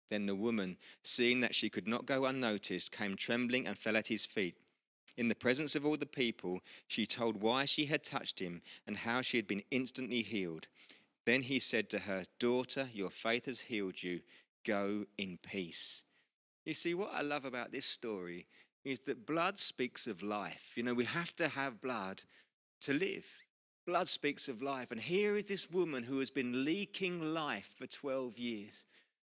Then 0.10 0.24
the 0.24 0.36
woman, 0.36 0.76
seeing 1.04 1.40
that 1.42 1.54
she 1.56 1.70
could 1.70 1.88
not 1.88 2.08
go 2.08 2.26
unnoticed, 2.26 2.92
came 2.92 3.16
trembling 3.16 3.68
and 3.68 3.78
fell 3.78 3.96
at 3.96 4.08
his 4.08 4.26
feet. 4.26 4.58
In 5.18 5.28
the 5.28 5.36
presence 5.36 5.76
of 5.76 5.86
all 5.86 5.98
the 5.98 6.06
people, 6.06 6.62
she 6.88 7.06
told 7.06 7.42
why 7.42 7.66
she 7.66 7.86
had 7.86 8.04
touched 8.04 8.40
him 8.40 8.62
and 8.88 8.98
how 8.98 9.22
she 9.22 9.38
had 9.38 9.48
been 9.48 9.64
instantly 9.70 10.24
healed. 10.24 10.68
Then 11.26 11.44
he 11.44 11.60
said 11.60 11.90
to 11.92 12.00
her, 12.00 12.26
Daughter, 12.40 12.90
your 12.92 13.12
faith 13.12 13.46
has 13.46 13.62
healed 13.62 14.02
you. 14.02 14.22
Go 14.66 15.06
in 15.18 15.38
peace. 15.38 16.04
You 16.66 16.74
see, 16.74 16.96
what 16.96 17.12
I 17.14 17.22
love 17.22 17.46
about 17.46 17.72
this 17.72 17.86
story 17.86 18.48
is 18.84 19.02
that 19.02 19.28
blood 19.28 19.60
speaks 19.60 20.08
of 20.08 20.24
life. 20.24 20.74
You 20.76 20.84
know, 20.84 20.94
we 20.96 21.06
have 21.06 21.36
to 21.36 21.50
have 21.50 21.82
blood 21.82 22.24
to 22.82 22.94
live. 22.94 23.28
Blood 23.90 24.08
speaks 24.08 24.48
of 24.48 24.62
life. 24.62 24.92
And 24.92 25.02
here 25.02 25.36
is 25.36 25.46
this 25.46 25.72
woman 25.72 26.04
who 26.04 26.20
has 26.20 26.30
been 26.30 26.64
leaking 26.64 27.34
life 27.34 27.74
for 27.76 27.88
12 27.88 28.38
years. 28.38 28.86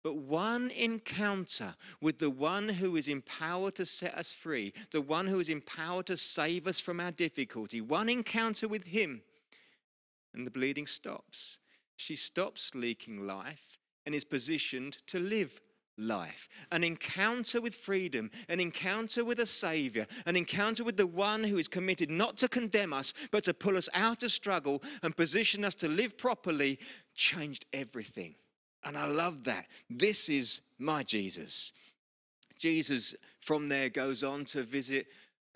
but 0.02 0.16
one 0.16 0.72
encounter 0.72 1.76
with 2.00 2.20
the 2.20 2.30
one 2.30 2.70
who 2.70 2.96
is 2.96 3.10
empowered 3.10 3.76
to 3.76 3.86
set 3.86 4.14
us 4.14 4.32
free, 4.32 4.72
the 4.92 5.02
one 5.02 5.28
who 5.28 5.40
is 5.40 5.50
empowered 5.50 6.06
to 6.06 6.16
save 6.16 6.68
us 6.68 6.80
from 6.80 7.02
our 7.02 7.12
difficulty, 7.12 7.82
one 7.82 8.08
encounter 8.08 8.68
with 8.68 8.86
him, 8.86 9.22
and 10.34 10.48
the 10.48 10.52
bleeding 10.52 10.88
stops. 10.88 11.60
She 11.98 12.16
stops 12.16 12.74
leaking 12.76 13.28
life 13.28 13.78
and 14.06 14.16
is 14.16 14.24
positioned 14.24 15.00
to 15.08 15.20
live 15.20 15.60
life. 15.98 16.50
An 16.72 16.84
encounter 16.84 17.62
with 17.62 17.76
freedom, 17.76 18.32
an 18.50 18.60
encounter 18.60 19.24
with 19.24 19.40
a 19.40 19.46
Savior, 19.46 20.08
an 20.26 20.36
encounter 20.36 20.84
with 20.84 20.98
the 20.98 21.08
one 21.08 21.44
who 21.44 21.58
is 21.58 21.68
committed 21.68 22.10
not 22.10 22.38
to 22.38 22.48
condemn 22.48 22.94
us, 22.94 23.14
but 23.32 23.44
to 23.46 23.54
pull 23.54 23.78
us 23.78 23.90
out 23.94 24.24
of 24.24 24.32
struggle 24.32 24.82
and 25.04 25.16
position 25.16 25.64
us 25.64 25.76
to 25.76 25.88
live 25.88 26.18
properly, 26.18 26.80
changed 27.14 27.66
everything. 27.74 28.36
And 28.84 28.98
I 28.98 29.08
love 29.08 29.46
that. 29.46 29.66
This 29.90 30.30
is 30.30 30.62
my 30.78 31.04
Jesus. 31.04 31.72
Jesus 32.58 33.16
from 33.42 33.68
there 33.68 33.90
goes 33.90 34.24
on 34.24 34.46
to 34.46 34.64
visit 34.64 35.08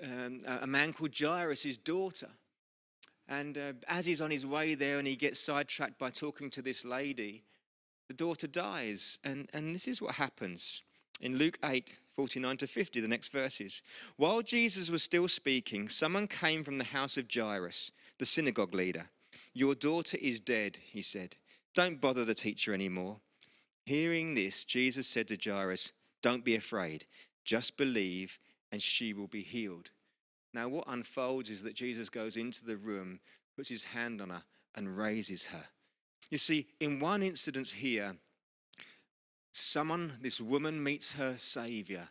um, 0.03 0.41
a 0.61 0.67
man 0.67 0.93
called 0.93 1.17
Jairus, 1.17 1.63
his 1.63 1.77
daughter. 1.77 2.29
And 3.27 3.57
uh, 3.57 3.73
as 3.87 4.05
he's 4.05 4.21
on 4.21 4.31
his 4.31 4.45
way 4.45 4.73
there 4.73 4.97
and 4.97 5.07
he 5.07 5.15
gets 5.15 5.39
sidetracked 5.39 5.99
by 5.99 6.09
talking 6.09 6.49
to 6.51 6.61
this 6.61 6.83
lady, 6.83 7.43
the 8.09 8.13
daughter 8.13 8.47
dies. 8.47 9.19
And, 9.23 9.49
and 9.53 9.73
this 9.73 9.87
is 9.87 10.01
what 10.01 10.15
happens 10.15 10.81
in 11.21 11.37
Luke 11.37 11.57
8 11.63 11.99
49 12.15 12.57
to 12.57 12.67
50, 12.67 12.99
the 12.99 13.07
next 13.07 13.31
verses. 13.31 13.81
While 14.17 14.41
Jesus 14.41 14.91
was 14.91 15.03
still 15.03 15.29
speaking, 15.29 15.87
someone 15.87 16.27
came 16.27 16.65
from 16.65 16.77
the 16.77 16.83
house 16.83 17.15
of 17.15 17.31
Jairus, 17.33 17.93
the 18.17 18.25
synagogue 18.25 18.75
leader. 18.75 19.05
Your 19.53 19.73
daughter 19.73 20.17
is 20.21 20.41
dead, 20.41 20.79
he 20.91 21.01
said. 21.01 21.37
Don't 21.73 22.01
bother 22.01 22.25
the 22.25 22.33
teacher 22.33 22.73
anymore. 22.73 23.21
Hearing 23.85 24.35
this, 24.35 24.65
Jesus 24.65 25.07
said 25.07 25.29
to 25.29 25.37
Jairus, 25.41 25.93
Don't 26.21 26.43
be 26.43 26.55
afraid, 26.55 27.05
just 27.45 27.77
believe, 27.77 28.37
and 28.69 28.81
she 28.81 29.13
will 29.13 29.27
be 29.27 29.41
healed. 29.41 29.89
Now, 30.53 30.67
what 30.67 30.83
unfolds 30.87 31.49
is 31.49 31.63
that 31.63 31.75
Jesus 31.75 32.09
goes 32.09 32.35
into 32.35 32.65
the 32.65 32.77
room, 32.77 33.21
puts 33.55 33.69
his 33.69 33.85
hand 33.85 34.19
on 34.21 34.31
her, 34.31 34.43
and 34.75 34.97
raises 34.97 35.45
her. 35.45 35.63
You 36.29 36.37
see, 36.37 36.67
in 36.79 36.99
one 36.99 37.23
incident 37.23 37.69
here, 37.69 38.15
someone, 39.51 40.13
this 40.21 40.39
woman, 40.39 40.83
meets 40.83 41.13
her 41.13 41.37
Savior 41.37 42.09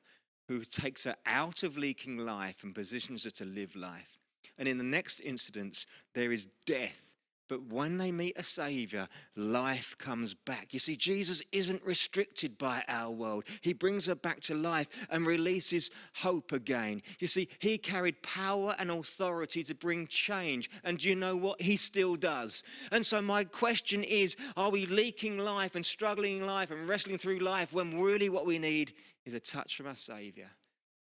who 0.48 0.64
takes 0.64 1.04
her 1.04 1.16
out 1.26 1.62
of 1.62 1.76
leaking 1.76 2.18
life 2.18 2.64
and 2.64 2.74
positions 2.74 3.24
her 3.24 3.30
to 3.30 3.44
live 3.44 3.76
life. 3.76 4.18
And 4.56 4.66
in 4.66 4.78
the 4.78 4.84
next 4.84 5.20
incident, 5.20 5.86
there 6.14 6.32
is 6.32 6.48
death 6.66 7.07
but 7.48 7.62
when 7.66 7.98
they 7.98 8.12
meet 8.12 8.38
a 8.38 8.42
Savior, 8.42 9.08
life 9.36 9.96
comes 9.98 10.34
back. 10.34 10.72
You 10.72 10.78
see, 10.78 10.96
Jesus 10.96 11.42
isn't 11.52 11.84
restricted 11.84 12.58
by 12.58 12.82
our 12.88 13.10
world. 13.10 13.44
He 13.60 13.72
brings 13.72 14.06
her 14.06 14.14
back 14.14 14.40
to 14.40 14.54
life 14.54 15.06
and 15.10 15.26
releases 15.26 15.90
hope 16.16 16.52
again. 16.52 17.02
You 17.18 17.26
see, 17.26 17.48
He 17.58 17.78
carried 17.78 18.22
power 18.22 18.74
and 18.78 18.90
authority 18.90 19.62
to 19.64 19.74
bring 19.74 20.06
change. 20.06 20.70
And 20.84 20.98
do 20.98 21.08
you 21.08 21.16
know 21.16 21.36
what? 21.36 21.60
He 21.60 21.76
still 21.76 22.16
does. 22.16 22.62
And 22.92 23.04
so, 23.04 23.22
my 23.22 23.44
question 23.44 24.04
is 24.04 24.36
are 24.56 24.70
we 24.70 24.86
leaking 24.86 25.38
life 25.38 25.74
and 25.74 25.84
struggling 25.84 26.44
life 26.46 26.70
and 26.70 26.88
wrestling 26.88 27.18
through 27.18 27.38
life 27.38 27.72
when 27.72 27.98
really 27.98 28.28
what 28.28 28.46
we 28.46 28.58
need 28.58 28.92
is 29.24 29.34
a 29.34 29.40
touch 29.40 29.76
from 29.76 29.86
our 29.86 29.96
Savior? 29.96 30.50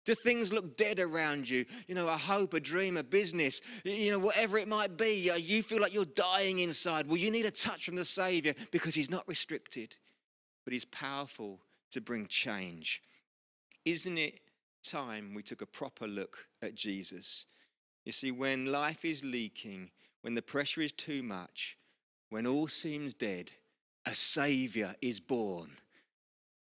Do 0.04 0.14
things 0.14 0.52
look 0.52 0.76
dead 0.76 1.00
around 1.00 1.48
you? 1.48 1.64
You 1.88 1.94
know, 1.94 2.08
a 2.08 2.16
hope, 2.16 2.52
a 2.52 2.60
dream, 2.60 2.96
a 2.96 3.02
business, 3.02 3.62
you 3.84 4.10
know, 4.10 4.18
whatever 4.18 4.58
it 4.58 4.68
might 4.68 4.96
be. 4.96 5.30
Uh, 5.30 5.36
you 5.36 5.62
feel 5.62 5.80
like 5.80 5.94
you're 5.94 6.04
dying 6.04 6.58
inside. 6.58 7.06
Well, 7.06 7.16
you 7.16 7.30
need 7.30 7.46
a 7.46 7.50
touch 7.50 7.86
from 7.86 7.96
the 7.96 8.04
Savior 8.04 8.54
because 8.70 8.94
He's 8.94 9.10
not 9.10 9.26
restricted, 9.26 9.96
but 10.64 10.72
He's 10.72 10.84
powerful 10.84 11.60
to 11.92 12.00
bring 12.00 12.26
change. 12.26 13.02
Isn't 13.84 14.18
it 14.18 14.40
time 14.82 15.32
we 15.34 15.42
took 15.42 15.62
a 15.62 15.66
proper 15.66 16.06
look 16.06 16.48
at 16.60 16.74
Jesus? 16.74 17.46
You 18.04 18.12
see, 18.12 18.30
when 18.30 18.66
life 18.66 19.04
is 19.04 19.24
leaking, 19.24 19.90
when 20.20 20.34
the 20.34 20.42
pressure 20.42 20.82
is 20.82 20.92
too 20.92 21.22
much, 21.22 21.78
when 22.28 22.46
all 22.46 22.68
seems 22.68 23.14
dead, 23.14 23.52
a 24.06 24.14
Savior 24.14 24.94
is 25.00 25.18
born. 25.18 25.70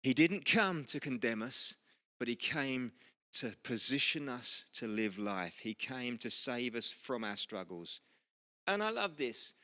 He 0.02 0.14
didn't 0.14 0.46
come 0.46 0.84
to 0.84 1.00
condemn 1.00 1.42
us, 1.42 1.74
but 2.18 2.28
He 2.28 2.36
came 2.36 2.92
to 3.34 3.52
position 3.62 4.28
us 4.28 4.64
to 4.74 4.86
live 4.86 5.18
life. 5.18 5.58
He 5.60 5.74
came 5.74 6.18
to 6.18 6.30
save 6.30 6.74
us 6.74 6.90
from 6.90 7.24
our 7.24 7.36
struggles. 7.36 8.00
And 8.66 8.82
I 8.82 8.90
love 8.90 9.16
this 9.16 9.54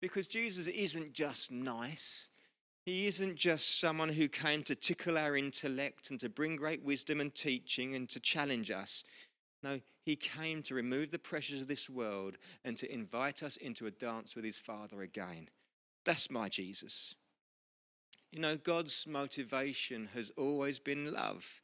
because 0.00 0.26
Jesus 0.26 0.68
isn't 0.68 1.12
just 1.12 1.50
nice. 1.50 2.28
He 2.84 3.06
isn't 3.06 3.36
just 3.36 3.80
someone 3.80 4.10
who 4.10 4.28
came 4.28 4.62
to 4.64 4.74
tickle 4.74 5.16
our 5.16 5.36
intellect 5.36 6.10
and 6.10 6.20
to 6.20 6.28
bring 6.28 6.56
great 6.56 6.84
wisdom 6.84 7.20
and 7.20 7.34
teaching 7.34 7.94
and 7.94 8.08
to 8.10 8.20
challenge 8.20 8.70
us. 8.70 9.04
No, 9.62 9.80
he 10.04 10.16
came 10.16 10.62
to 10.64 10.74
remove 10.74 11.10
the 11.10 11.18
pressures 11.18 11.62
of 11.62 11.68
this 11.68 11.88
world 11.88 12.36
and 12.64 12.76
to 12.76 12.92
invite 12.92 13.42
us 13.42 13.56
into 13.56 13.86
a 13.86 13.90
dance 13.90 14.36
with 14.36 14.44
his 14.44 14.58
Father 14.58 15.00
again. 15.00 15.48
That's 16.04 16.30
my 16.30 16.50
Jesus. 16.50 17.14
You 18.30 18.40
know, 18.40 18.56
God's 18.56 19.06
motivation 19.08 20.10
has 20.12 20.30
always 20.36 20.78
been 20.78 21.10
love. 21.12 21.62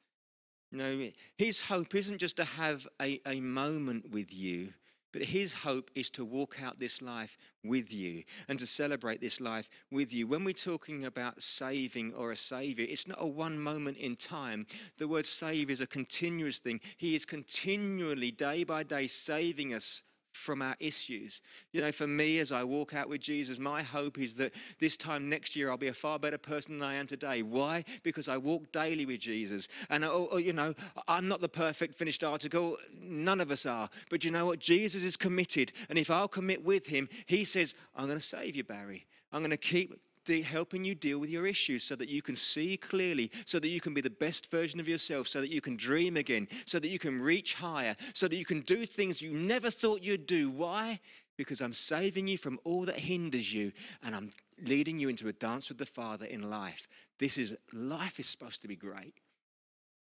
You 0.71 0.79
know, 0.79 1.09
his 1.37 1.61
hope 1.61 1.95
isn't 1.95 2.19
just 2.19 2.37
to 2.37 2.45
have 2.45 2.87
a, 3.01 3.21
a 3.27 3.41
moment 3.41 4.11
with 4.11 4.33
you, 4.33 4.73
but 5.13 5.23
his 5.23 5.53
hope 5.53 5.91
is 5.97 6.09
to 6.11 6.25
walk 6.25 6.59
out 6.63 6.79
this 6.79 7.03
life 7.03 7.37
with 7.65 7.93
you 7.93 8.23
and 8.49 8.59
to 8.61 8.67
celebrate 8.67 9.21
this 9.21 9.41
life 9.41 9.69
with 9.91 10.13
you. 10.13 10.29
When 10.29 10.45
we're 10.45 10.53
talking 10.53 11.05
about 11.05 11.43
saving 11.43 12.15
or 12.15 12.31
a 12.31 12.37
savior, 12.37 12.87
it's 12.89 13.09
not 13.09 13.19
a 13.21 13.27
one 13.27 13.59
moment 13.59 13.97
in 13.97 14.15
time. 14.15 14.67
The 14.99 15.09
word 15.09 15.27
save 15.27 15.71
is 15.71 15.81
a 15.81 15.87
continuous 15.87 16.61
thing. 16.61 16.81
He 16.97 17.17
is 17.17 17.25
continually, 17.25 18.31
day 18.31 18.63
by 18.63 18.85
day, 18.85 19.09
saving 19.09 19.75
us 19.75 20.05
from 20.33 20.63
our 20.63 20.77
issues. 20.81 21.43
You 21.73 21.81
know, 21.81 21.93
for 21.93 22.07
me, 22.07 22.39
as 22.39 22.53
I 22.53 22.65
walk 22.65 22.95
out 22.95 23.09
with 23.09 23.21
Jesus, 23.21 23.59
my 23.59 23.83
hope 23.83 24.19
is 24.19 24.37
that 24.37 24.55
this 24.79 24.97
time 24.97 25.29
next 25.29 25.57
year 25.57 25.71
I'll 25.71 25.77
be 25.77 25.89
a 25.89 25.95
far 25.95 26.19
better 26.19 26.39
person 26.39 26.79
than 26.79 26.89
I 26.89 26.95
am 26.95 27.07
today. 27.07 27.43
Why? 27.43 27.85
Because 28.03 28.29
I 28.29 28.37
walk 28.37 28.73
daily 28.73 29.07
with 29.07 29.21
Jesus. 29.21 29.69
And, 29.89 30.05
oh, 30.05 30.29
oh, 30.33 30.39
you 30.39 30.53
know, 30.53 30.75
I'm 31.09 31.29
not 31.29 31.41
the 31.41 31.49
perfect 31.49 31.95
finished 31.95 32.25
article. 32.25 32.77
None 33.01 33.41
of 33.41 33.51
us 33.51 33.67
are. 33.67 33.89
But 34.09 34.25
you 34.25 34.31
know 34.31 34.47
what? 34.47 34.59
Jesus 34.59 35.05
is 35.05 35.17
committed. 35.17 35.73
And 35.89 35.99
if 35.99 36.11
I'll 36.11 36.29
commit 36.29 36.65
with 36.65 36.87
him, 36.87 37.09
he 37.27 37.45
says, 37.45 37.75
I'm 37.95 38.07
going 38.07 38.19
to 38.19 38.25
save 38.25 38.57
you, 38.57 38.65
Barry. 38.65 39.07
I'm 39.33 39.41
going 39.41 39.51
to 39.51 39.57
keep 39.57 39.95
helping 40.29 40.85
you 40.85 40.95
deal 40.95 41.19
with 41.19 41.31
your 41.31 41.47
issues 41.47 41.83
so 41.83 41.97
that 41.97 42.09
you 42.09 42.23
can 42.23 42.37
see 42.37 42.77
clearly, 42.77 43.31
so 43.45 43.59
that 43.59 43.69
you 43.69 43.81
can 43.81 43.95
be 43.95 44.01
the 44.01 44.11
best 44.11 44.51
version 44.51 44.79
of 44.79 44.89
yourself, 44.89 45.27
so 45.27 45.41
that 45.41 45.51
you 45.51 45.61
can 45.61 45.77
dream 45.77 46.17
again, 46.17 46.47
so 46.67 46.79
that 46.79 46.89
you 46.89 46.99
can 46.99 47.21
reach 47.21 47.55
higher, 47.55 47.97
so 48.15 48.29
that 48.29 48.37
you 48.37 48.45
can 48.45 48.61
do 48.61 48.87
things 48.87 49.21
you 49.21 49.33
never 49.33 49.71
thought 49.71 50.03
you'd 50.03 50.27
do. 50.27 50.51
Why? 50.51 51.01
Because 51.37 51.61
I'm 51.61 51.73
saving 51.73 52.29
you 52.29 52.39
from 52.39 52.61
all 52.65 52.85
that 52.85 52.99
hinders 52.99 53.53
you 53.53 53.73
and 54.03 54.15
I'm 54.15 54.31
leading 54.63 54.99
you 54.99 55.09
into 55.09 55.29
a 55.29 55.33
dance 55.33 55.69
with 55.69 55.79
the 55.79 55.87
Father 55.87 56.27
in 56.27 56.49
life. 56.49 56.87
This 57.19 57.39
is 57.39 57.57
life 57.73 58.21
is 58.21 58.27
supposed 58.27 58.63
to 58.63 58.69
be 58.69 58.77
great. 58.77 59.15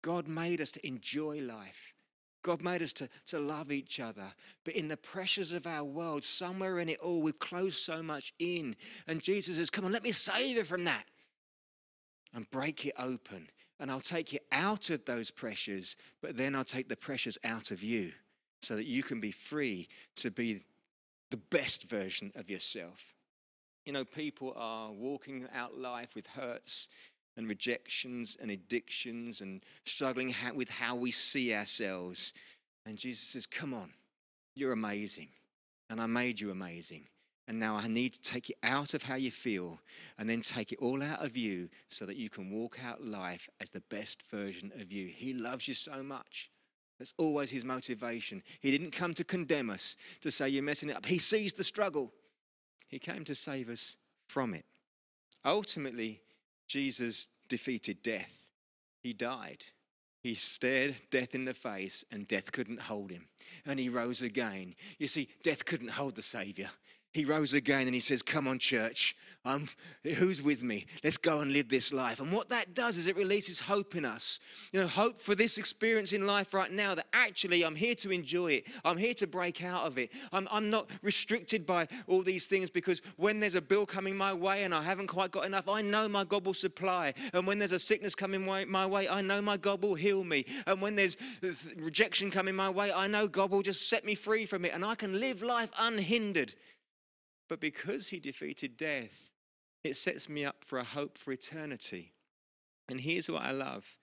God 0.01 0.27
made 0.27 0.61
us 0.61 0.71
to 0.71 0.87
enjoy 0.87 1.41
life. 1.41 1.93
God 2.43 2.61
made 2.61 2.81
us 2.81 2.93
to, 2.93 3.09
to 3.27 3.39
love 3.39 3.71
each 3.71 3.99
other. 3.99 4.25
But 4.63 4.75
in 4.75 4.87
the 4.87 4.97
pressures 4.97 5.53
of 5.53 5.67
our 5.67 5.83
world, 5.83 6.23
somewhere 6.23 6.79
in 6.79 6.89
it 6.89 6.99
all, 6.99 7.21
we've 7.21 7.39
closed 7.39 7.77
so 7.77 8.01
much 8.01 8.33
in. 8.39 8.75
And 9.07 9.21
Jesus 9.21 9.57
says, 9.57 9.69
Come 9.69 9.85
on, 9.85 9.91
let 9.91 10.03
me 10.03 10.11
save 10.11 10.55
you 10.55 10.63
from 10.63 10.85
that 10.85 11.05
and 12.33 12.49
break 12.51 12.85
it 12.85 12.93
open. 12.99 13.49
And 13.79 13.91
I'll 13.91 13.99
take 13.99 14.33
you 14.33 14.39
out 14.51 14.89
of 14.89 15.05
those 15.05 15.29
pressures, 15.29 15.97
but 16.21 16.35
then 16.37 16.55
I'll 16.55 16.63
take 16.63 16.89
the 16.89 16.95
pressures 16.95 17.37
out 17.43 17.71
of 17.71 17.83
you 17.83 18.11
so 18.61 18.75
that 18.75 18.87
you 18.87 19.03
can 19.03 19.19
be 19.19 19.31
free 19.31 19.87
to 20.17 20.31
be 20.31 20.61
the 21.29 21.37
best 21.37 21.83
version 21.83 22.31
of 22.35 22.49
yourself. 22.49 23.13
You 23.85 23.93
know, 23.93 24.03
people 24.03 24.53
are 24.57 24.91
walking 24.91 25.47
out 25.53 25.77
life 25.77 26.15
with 26.15 26.27
hurts 26.27 26.89
and 27.37 27.47
rejections 27.47 28.37
and 28.41 28.51
addictions 28.51 29.41
and 29.41 29.63
struggling 29.85 30.35
with 30.55 30.69
how 30.69 30.95
we 30.95 31.11
see 31.11 31.53
ourselves. 31.53 32.33
And 32.85 32.97
Jesus 32.97 33.29
says, 33.29 33.45
Come 33.45 33.73
on, 33.73 33.91
you're 34.55 34.73
amazing. 34.73 35.29
And 35.89 36.01
I 36.01 36.07
made 36.07 36.39
you 36.39 36.51
amazing. 36.51 37.05
And 37.47 37.59
now 37.59 37.77
I 37.77 37.87
need 37.87 38.11
to 38.13 38.21
take 38.21 38.49
you 38.49 38.55
out 38.61 38.93
of 38.93 39.03
how 39.03 39.15
you 39.15 39.31
feel 39.31 39.79
and 40.17 40.29
then 40.29 40.41
take 40.41 40.73
it 40.73 40.79
all 40.81 41.01
out 41.01 41.23
of 41.23 41.37
you 41.37 41.69
so 41.87 42.05
that 42.05 42.17
you 42.17 42.29
can 42.29 42.51
walk 42.51 42.77
out 42.83 43.01
life 43.01 43.47
as 43.61 43.69
the 43.69 43.83
best 43.89 44.23
version 44.29 44.71
of 44.81 44.91
you. 44.91 45.07
He 45.07 45.33
loves 45.33 45.65
you 45.65 45.73
so 45.73 46.03
much. 46.03 46.51
That's 46.97 47.13
always 47.17 47.49
his 47.49 47.63
motivation. 47.63 48.43
He 48.59 48.71
didn't 48.71 48.91
come 48.91 49.13
to 49.13 49.23
condemn 49.23 49.69
us, 49.69 49.95
to 50.21 50.31
say 50.31 50.49
you're 50.49 50.63
messing 50.63 50.89
it 50.89 50.97
up. 50.97 51.05
He 51.05 51.19
sees 51.19 51.53
the 51.53 51.63
struggle. 51.63 52.11
He 52.87 52.99
came 52.99 53.23
to 53.25 53.35
save 53.35 53.69
us 53.69 53.95
from 54.27 54.53
it. 54.53 54.65
Ultimately, 55.45 56.21
Jesus 56.67 57.27
defeated 57.47 58.01
death. 58.03 58.31
He 59.01 59.13
died. 59.13 59.63
He 60.21 60.35
stared 60.35 60.95
death 61.09 61.33
in 61.35 61.45
the 61.45 61.53
face, 61.53 62.03
and 62.11 62.27
death 62.27 62.51
couldn't 62.51 62.81
hold 62.81 63.11
him. 63.11 63.27
And 63.65 63.79
he 63.79 63.87
rose 63.89 64.21
again. 64.21 64.75
You 64.99 65.07
see, 65.07 65.29
death 65.43 65.63
couldn't 65.65 65.91
hold 65.91 66.15
the 66.15 66.21
Savior. 66.21 66.69
He 67.17 67.25
rose 67.25 67.53
again 67.53 67.87
and 67.87 67.95
he 67.95 67.99
says, 67.99 68.21
Come 68.21 68.47
on, 68.47 68.59
church. 68.59 69.15
Um, 69.43 69.67
who's 70.03 70.41
with 70.41 70.61
me? 70.61 70.85
Let's 71.03 71.17
go 71.17 71.39
and 71.39 71.51
live 71.51 71.69
this 71.69 71.93
life. 71.93 72.19
And 72.19 72.31
what 72.33 72.49
that 72.49 72.73
does 72.73 72.97
is 72.97 73.07
it 73.07 73.15
releases 73.15 73.59
hope 73.61 73.95
in 73.95 74.03
us. 74.03 74.39
You 74.73 74.81
know, 74.81 74.87
hope 74.87 75.21
for 75.21 75.35
this 75.35 75.57
experience 75.57 76.11
in 76.11 76.27
life 76.27 76.53
right 76.53 76.71
now 76.71 76.93
that 76.95 77.07
actually 77.13 77.63
I'm 77.63 77.75
here 77.75 77.95
to 77.95 78.11
enjoy 78.11 78.53
it. 78.53 78.67
I'm 78.83 78.97
here 78.97 79.13
to 79.15 79.25
break 79.25 79.63
out 79.63 79.85
of 79.85 79.97
it. 79.97 80.11
I'm, 80.33 80.47
I'm 80.51 80.69
not 80.69 80.91
restricted 81.01 81.65
by 81.65 81.87
all 82.07 82.21
these 82.21 82.45
things 82.45 82.69
because 82.69 83.01
when 83.15 83.39
there's 83.39 83.55
a 83.55 83.61
bill 83.61 83.85
coming 83.85 84.15
my 84.17 84.33
way 84.33 84.63
and 84.63 84.75
I 84.75 84.83
haven't 84.83 85.07
quite 85.07 85.31
got 85.31 85.45
enough, 85.45 85.69
I 85.69 85.81
know 85.81 86.09
my 86.09 86.25
God 86.25 86.45
will 86.45 86.53
supply. 86.53 87.13
And 87.33 87.47
when 87.47 87.57
there's 87.57 87.71
a 87.71 87.79
sickness 87.79 88.15
coming 88.15 88.45
my 88.45 88.85
way, 88.85 89.07
I 89.07 89.21
know 89.21 89.41
my 89.41 89.57
God 89.57 89.81
will 89.81 89.95
heal 89.95 90.23
me. 90.23 90.45
And 90.67 90.81
when 90.81 90.95
there's 90.95 91.17
rejection 91.77 92.29
coming 92.29 92.55
my 92.55 92.69
way, 92.69 92.91
I 92.91 93.07
know 93.07 93.27
God 93.27 93.51
will 93.51 93.63
just 93.63 93.89
set 93.89 94.05
me 94.05 94.13
free 94.13 94.45
from 94.45 94.65
it 94.65 94.73
and 94.73 94.85
I 94.85 94.95
can 94.95 95.19
live 95.19 95.41
life 95.41 95.71
unhindered. 95.79 96.53
But 97.47 97.59
because 97.59 98.07
he 98.09 98.19
defeated 98.19 98.77
death, 98.77 99.31
it 99.83 99.95
sets 99.95 100.27
me 100.27 100.45
up 100.45 100.63
for 100.65 100.79
a 100.79 100.83
hope 100.83 101.17
for 101.17 101.31
eternity. 101.31 102.13
And 102.89 102.99
here's 102.99 103.29
what 103.29 103.43
I 103.43 103.51
love 103.51 103.97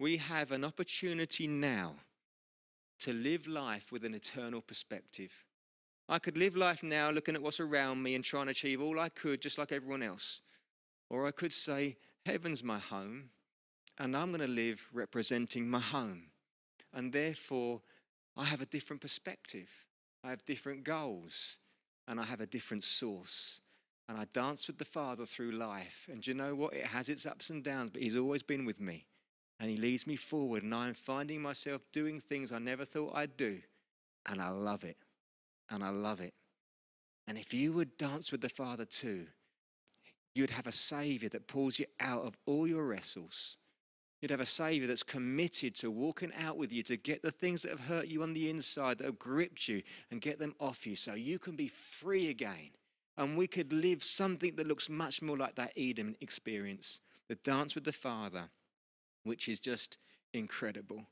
we 0.00 0.16
have 0.16 0.52
an 0.52 0.64
opportunity 0.64 1.46
now 1.48 1.94
to 3.00 3.12
live 3.12 3.46
life 3.46 3.90
with 3.90 4.04
an 4.04 4.14
eternal 4.14 4.60
perspective. 4.60 5.32
I 6.08 6.18
could 6.18 6.38
live 6.38 6.56
life 6.56 6.82
now 6.82 7.10
looking 7.10 7.34
at 7.34 7.42
what's 7.42 7.60
around 7.60 8.02
me 8.02 8.14
and 8.14 8.24
trying 8.24 8.46
to 8.46 8.52
achieve 8.52 8.80
all 8.80 8.98
I 8.98 9.08
could, 9.08 9.42
just 9.42 9.58
like 9.58 9.72
everyone 9.72 10.02
else. 10.02 10.40
Or 11.10 11.26
I 11.26 11.32
could 11.32 11.52
say, 11.52 11.96
Heaven's 12.26 12.62
my 12.62 12.78
home, 12.78 13.30
and 13.98 14.16
I'm 14.16 14.28
going 14.28 14.40
to 14.40 14.48
live 14.48 14.86
representing 14.92 15.68
my 15.68 15.80
home. 15.80 16.24
And 16.92 17.12
therefore, 17.12 17.80
I 18.36 18.44
have 18.44 18.60
a 18.60 18.66
different 18.66 19.02
perspective. 19.02 19.70
I 20.22 20.30
have 20.30 20.44
different 20.44 20.84
goals 20.84 21.58
and 22.08 22.18
I 22.18 22.24
have 22.24 22.40
a 22.40 22.46
different 22.46 22.82
source. 22.82 23.60
And 24.08 24.16
I 24.18 24.24
dance 24.32 24.66
with 24.66 24.78
the 24.78 24.86
Father 24.86 25.26
through 25.26 25.52
life. 25.52 26.08
And 26.10 26.26
you 26.26 26.32
know 26.32 26.54
what? 26.54 26.72
It 26.72 26.86
has 26.86 27.10
its 27.10 27.26
ups 27.26 27.50
and 27.50 27.62
downs, 27.62 27.90
but 27.92 28.02
He's 28.02 28.16
always 28.16 28.42
been 28.42 28.64
with 28.64 28.80
me. 28.80 29.04
And 29.60 29.68
He 29.68 29.76
leads 29.76 30.06
me 30.06 30.16
forward. 30.16 30.62
And 30.62 30.74
I'm 30.74 30.94
finding 30.94 31.42
myself 31.42 31.82
doing 31.92 32.20
things 32.20 32.50
I 32.50 32.58
never 32.58 32.86
thought 32.86 33.14
I'd 33.14 33.36
do. 33.36 33.60
And 34.24 34.40
I 34.40 34.48
love 34.48 34.84
it. 34.84 34.96
And 35.70 35.84
I 35.84 35.90
love 35.90 36.20
it. 36.20 36.32
And 37.26 37.36
if 37.36 37.52
you 37.52 37.74
would 37.74 37.98
dance 37.98 38.32
with 38.32 38.40
the 38.40 38.48
Father 38.48 38.86
too, 38.86 39.26
you'd 40.34 40.50
have 40.50 40.66
a 40.66 40.72
Savior 40.72 41.28
that 41.28 41.46
pulls 41.46 41.78
you 41.78 41.84
out 42.00 42.24
of 42.24 42.38
all 42.46 42.66
your 42.66 42.86
wrestles 42.86 43.58
You'd 44.20 44.32
have 44.32 44.40
a 44.40 44.46
Savior 44.46 44.88
that's 44.88 45.04
committed 45.04 45.74
to 45.76 45.90
walking 45.90 46.32
out 46.40 46.56
with 46.56 46.72
you 46.72 46.82
to 46.84 46.96
get 46.96 47.22
the 47.22 47.30
things 47.30 47.62
that 47.62 47.70
have 47.70 47.86
hurt 47.86 48.08
you 48.08 48.22
on 48.22 48.32
the 48.32 48.50
inside, 48.50 48.98
that 48.98 49.04
have 49.04 49.18
gripped 49.18 49.68
you, 49.68 49.82
and 50.10 50.20
get 50.20 50.38
them 50.38 50.54
off 50.58 50.86
you 50.86 50.96
so 50.96 51.14
you 51.14 51.38
can 51.38 51.54
be 51.54 51.68
free 51.68 52.28
again. 52.28 52.70
And 53.16 53.36
we 53.36 53.46
could 53.46 53.72
live 53.72 54.02
something 54.02 54.56
that 54.56 54.66
looks 54.66 54.88
much 54.88 55.22
more 55.22 55.36
like 55.36 55.54
that 55.56 55.72
Eden 55.76 56.16
experience, 56.20 57.00
the 57.28 57.36
dance 57.36 57.74
with 57.74 57.84
the 57.84 57.92
Father, 57.92 58.44
which 59.24 59.48
is 59.48 59.60
just 59.60 59.98
incredible. 60.32 61.06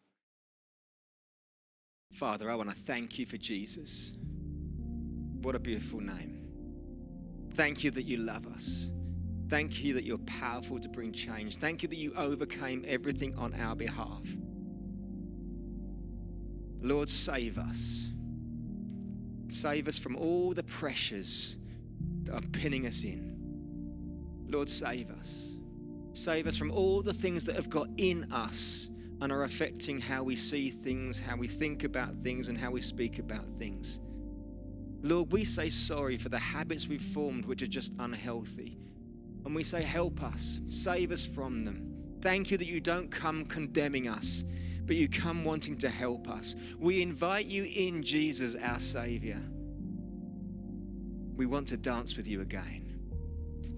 Father, 2.13 2.51
I 2.51 2.55
want 2.55 2.71
to 2.71 2.77
thank 2.77 3.19
you 3.19 3.27
for 3.27 3.37
Jesus. 3.37 4.15
What 5.43 5.55
a 5.55 5.59
beautiful 5.61 6.01
name. 6.01 6.43
Thank 7.55 7.85
you 7.85 7.91
that 7.93 8.05
you 8.05 8.19
love 8.19 8.47
us. 8.47 8.91
Thank 9.49 9.85
you 9.85 9.95
that 9.95 10.05
you're 10.05 10.19
powerful 10.19 10.79
to 10.81 10.89
bring 10.89 11.13
change. 11.13 11.57
Thank 11.57 11.83
you 11.83 11.89
that 11.89 11.99
you 11.99 12.13
overcame 12.17 12.85
everything 12.87 13.35
on 13.37 13.55
our 13.55 13.77
behalf. 13.77 14.23
Lord, 16.83 17.09
save 17.09 17.59
us. 17.59 18.11
Save 19.49 19.87
us 19.87 19.99
from 19.99 20.17
all 20.17 20.53
the 20.53 20.65
pressures 20.65 21.59
that 22.25 22.35
are 22.35 22.49
pinning 22.53 22.87
us 22.87 23.05
in. 23.05 23.37
Lord, 24.49 24.69
save 24.69 25.11
us. 25.11 25.59
Save 26.13 26.47
us 26.47 26.57
from 26.57 26.71
all 26.71 27.03
the 27.03 27.13
things 27.13 27.45
that 27.45 27.57
have 27.57 27.71
got 27.71 27.89
in 27.99 28.33
us 28.33 28.89
and 29.21 29.31
are 29.31 29.45
affecting 29.45 30.01
how 30.01 30.23
we 30.23 30.37
see 30.37 30.71
things, 30.71 31.21
how 31.21 31.37
we 31.37 31.47
think 31.47 31.85
about 31.85 32.17
things, 32.23 32.49
and 32.49 32.59
how 32.59 32.71
we 32.71 32.81
speak 32.81 33.19
about 33.19 33.47
things. 33.59 34.01
Lord, 35.03 35.33
we 35.33 35.45
say 35.45 35.69
sorry 35.69 36.17
for 36.17 36.29
the 36.29 36.39
habits 36.39 36.89
we've 36.89 37.01
formed 37.01 37.45
which 37.45 37.63
are 37.63 37.67
just 37.67 37.93
unhealthy. 37.99 38.79
And 39.47 39.55
we 39.55 39.63
say, 39.63 39.81
Help 39.83 40.25
us, 40.25 40.61
save 40.67 41.13
us 41.13 41.25
from 41.25 41.61
them. 41.61 41.95
Thank 42.21 42.51
you 42.51 42.59
that 42.59 42.67
you 42.67 42.81
don't 42.81 43.09
come 43.09 43.47
condemning 43.47 44.09
us, 44.09 44.45
but 44.85 44.97
you 44.97 45.09
come 45.09 45.45
wanting 45.45 45.79
to 45.79 45.89
help 45.89 46.29
us. 46.29 46.57
We 46.79 47.01
invite 47.01 47.47
you 47.47 47.63
in, 47.63 48.03
Jesus, 48.03 48.57
our 48.57 48.81
Savior. 48.81 49.41
We 51.37 51.47
want 51.47 51.69
to 51.69 51.77
dance 51.77 52.17
with 52.17 52.27
you 52.27 52.41
again. 52.41 52.83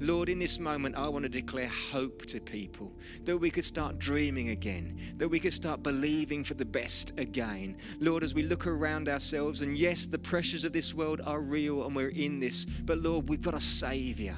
Lord, 0.01 0.31
in 0.31 0.39
this 0.39 0.59
moment, 0.59 0.95
I 0.95 1.07
want 1.09 1.25
to 1.25 1.29
declare 1.29 1.69
hope 1.69 2.25
to 2.27 2.41
people 2.41 2.97
that 3.25 3.37
we 3.37 3.51
could 3.51 3.65
start 3.65 3.99
dreaming 3.99 4.51
again, 4.51 4.99
that 5.17 5.29
we 5.29 5.41
could 5.41 5.53
start 5.53 5.83
believing 5.83 6.45
for 6.45 6.55
the 6.55 6.65
best 6.65 7.13
again. 7.19 7.77
Lord, 8.01 8.23
as 8.23 8.33
we 8.33 8.45
look 8.45 8.67
around 8.67 9.09
ourselves, 9.09 9.61
and 9.61 9.77
yes, 9.77 10.07
the 10.07 10.19
pressures 10.19 10.65
of 10.65 10.73
this 10.73 10.95
world 10.95 11.21
are 11.27 11.41
real 11.41 11.85
and 11.85 11.95
we're 11.95 12.09
in 12.09 12.41
this, 12.41 12.65
but 12.65 12.99
Lord, 12.99 13.29
we've 13.29 13.43
got 13.43 13.55
a 13.55 13.61
Savior 13.61 14.37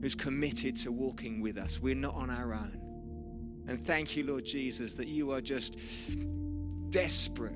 who's 0.00 0.14
committed 0.14 0.76
to 0.76 0.92
walking 0.92 1.40
with 1.40 1.58
us. 1.58 1.80
We're 1.80 1.94
not 1.94 2.14
on 2.14 2.30
our 2.30 2.54
own. 2.54 2.80
And 3.68 3.86
thank 3.86 4.16
you, 4.16 4.24
Lord 4.24 4.44
Jesus, 4.44 4.94
that 4.94 5.08
you 5.08 5.30
are 5.32 5.40
just 5.40 5.78
desperate 6.90 7.54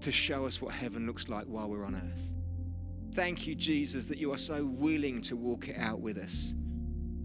to 0.00 0.10
show 0.10 0.46
us 0.46 0.60
what 0.60 0.72
heaven 0.72 1.06
looks 1.06 1.28
like 1.28 1.44
while 1.46 1.68
we're 1.68 1.84
on 1.84 1.94
earth. 1.94 3.14
Thank 3.14 3.46
you, 3.46 3.54
Jesus, 3.54 4.06
that 4.06 4.18
you 4.18 4.32
are 4.32 4.38
so 4.38 4.64
willing 4.64 5.20
to 5.22 5.36
walk 5.36 5.68
it 5.68 5.76
out 5.78 6.00
with 6.00 6.18
us. 6.18 6.54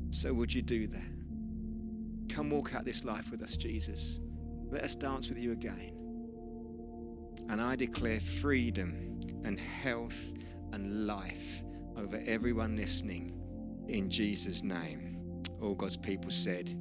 So, 0.10 0.34
would 0.34 0.54
you 0.54 0.62
do 0.62 0.88
that? 0.88 2.34
Come 2.34 2.50
walk 2.50 2.76
out 2.76 2.86
this 2.86 3.04
life 3.04 3.32
with 3.32 3.41
us, 3.41 3.58
Jesus. 3.58 4.19
Let 4.69 4.84
us 4.84 4.95
dance 4.95 5.28
with 5.28 5.38
you 5.38 5.52
again. 5.52 5.97
And 7.50 7.60
I 7.62 7.76
declare 7.76 8.19
freedom 8.19 9.19
and 9.43 9.60
health 9.60 10.32
and 10.71 11.06
life 11.08 11.63
over 11.97 12.21
everyone 12.26 12.78
listening 12.78 13.40
in 13.91 14.10
Jesus' 14.10 14.63
name. 14.63 15.43
All 15.62 15.75
God's 15.75 15.97
people 15.97 16.32
said, 16.32 16.75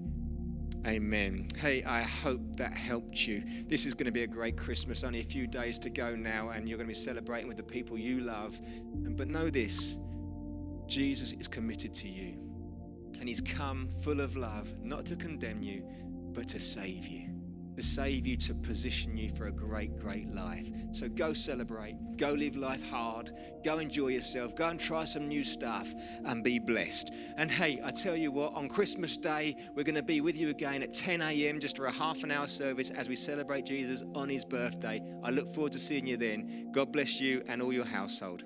Amen. 0.86 1.48
Hey, 1.58 1.84
I 1.84 2.00
hope 2.00 2.56
that 2.56 2.74
helped 2.74 3.26
you. 3.26 3.42
This 3.68 3.84
is 3.84 3.92
going 3.92 4.06
to 4.06 4.12
be 4.12 4.22
a 4.22 4.26
great 4.26 4.56
Christmas, 4.56 5.04
only 5.04 5.20
a 5.20 5.24
few 5.24 5.46
days 5.46 5.78
to 5.80 5.90
go 5.90 6.16
now, 6.16 6.50
and 6.50 6.66
you're 6.66 6.78
going 6.78 6.88
to 6.88 6.94
be 6.94 6.98
celebrating 6.98 7.48
with 7.48 7.58
the 7.58 7.62
people 7.62 7.98
you 7.98 8.20
love. 8.20 8.58
But 8.94 9.28
know 9.28 9.50
this 9.50 9.98
Jesus 10.86 11.32
is 11.32 11.46
committed 11.46 11.92
to 11.94 12.08
you, 12.08 12.38
and 13.18 13.28
He's 13.28 13.42
come 13.42 13.88
full 14.02 14.20
of 14.20 14.36
love, 14.36 14.72
not 14.80 15.04
to 15.06 15.16
condemn 15.16 15.62
you, 15.62 15.84
but 16.32 16.48
to 16.48 16.58
save 16.58 17.06
you 17.06 17.29
to 17.80 17.86
save 17.86 18.26
you, 18.26 18.36
to 18.36 18.54
position 18.54 19.16
you 19.16 19.30
for 19.30 19.46
a 19.46 19.52
great, 19.52 19.96
great 19.96 20.30
life. 20.34 20.68
So 20.92 21.08
go 21.08 21.32
celebrate, 21.32 21.96
go 22.18 22.32
live 22.32 22.56
life 22.56 22.88
hard, 22.88 23.32
go 23.64 23.78
enjoy 23.78 24.08
yourself, 24.08 24.54
go 24.54 24.68
and 24.68 24.78
try 24.78 25.04
some 25.04 25.26
new 25.28 25.42
stuff 25.42 25.92
and 26.26 26.44
be 26.44 26.58
blessed. 26.58 27.10
And 27.38 27.50
hey, 27.50 27.80
I 27.82 27.90
tell 27.90 28.16
you 28.16 28.32
what, 28.32 28.54
on 28.54 28.68
Christmas 28.68 29.16
Day, 29.16 29.56
we're 29.74 29.84
going 29.84 29.94
to 29.94 30.02
be 30.02 30.20
with 30.20 30.36
you 30.36 30.50
again 30.50 30.82
at 30.82 30.92
10 30.92 31.22
a.m. 31.22 31.58
just 31.58 31.76
for 31.76 31.86
a 31.86 31.92
half 31.92 32.22
an 32.22 32.30
hour 32.30 32.46
service 32.46 32.90
as 32.90 33.08
we 33.08 33.16
celebrate 33.16 33.64
Jesus 33.64 34.04
on 34.14 34.28
his 34.28 34.44
birthday. 34.44 35.02
I 35.22 35.30
look 35.30 35.54
forward 35.54 35.72
to 35.72 35.78
seeing 35.78 36.06
you 36.06 36.18
then. 36.18 36.70
God 36.72 36.92
bless 36.92 37.18
you 37.18 37.42
and 37.48 37.62
all 37.62 37.72
your 37.72 37.86
household. 37.86 38.44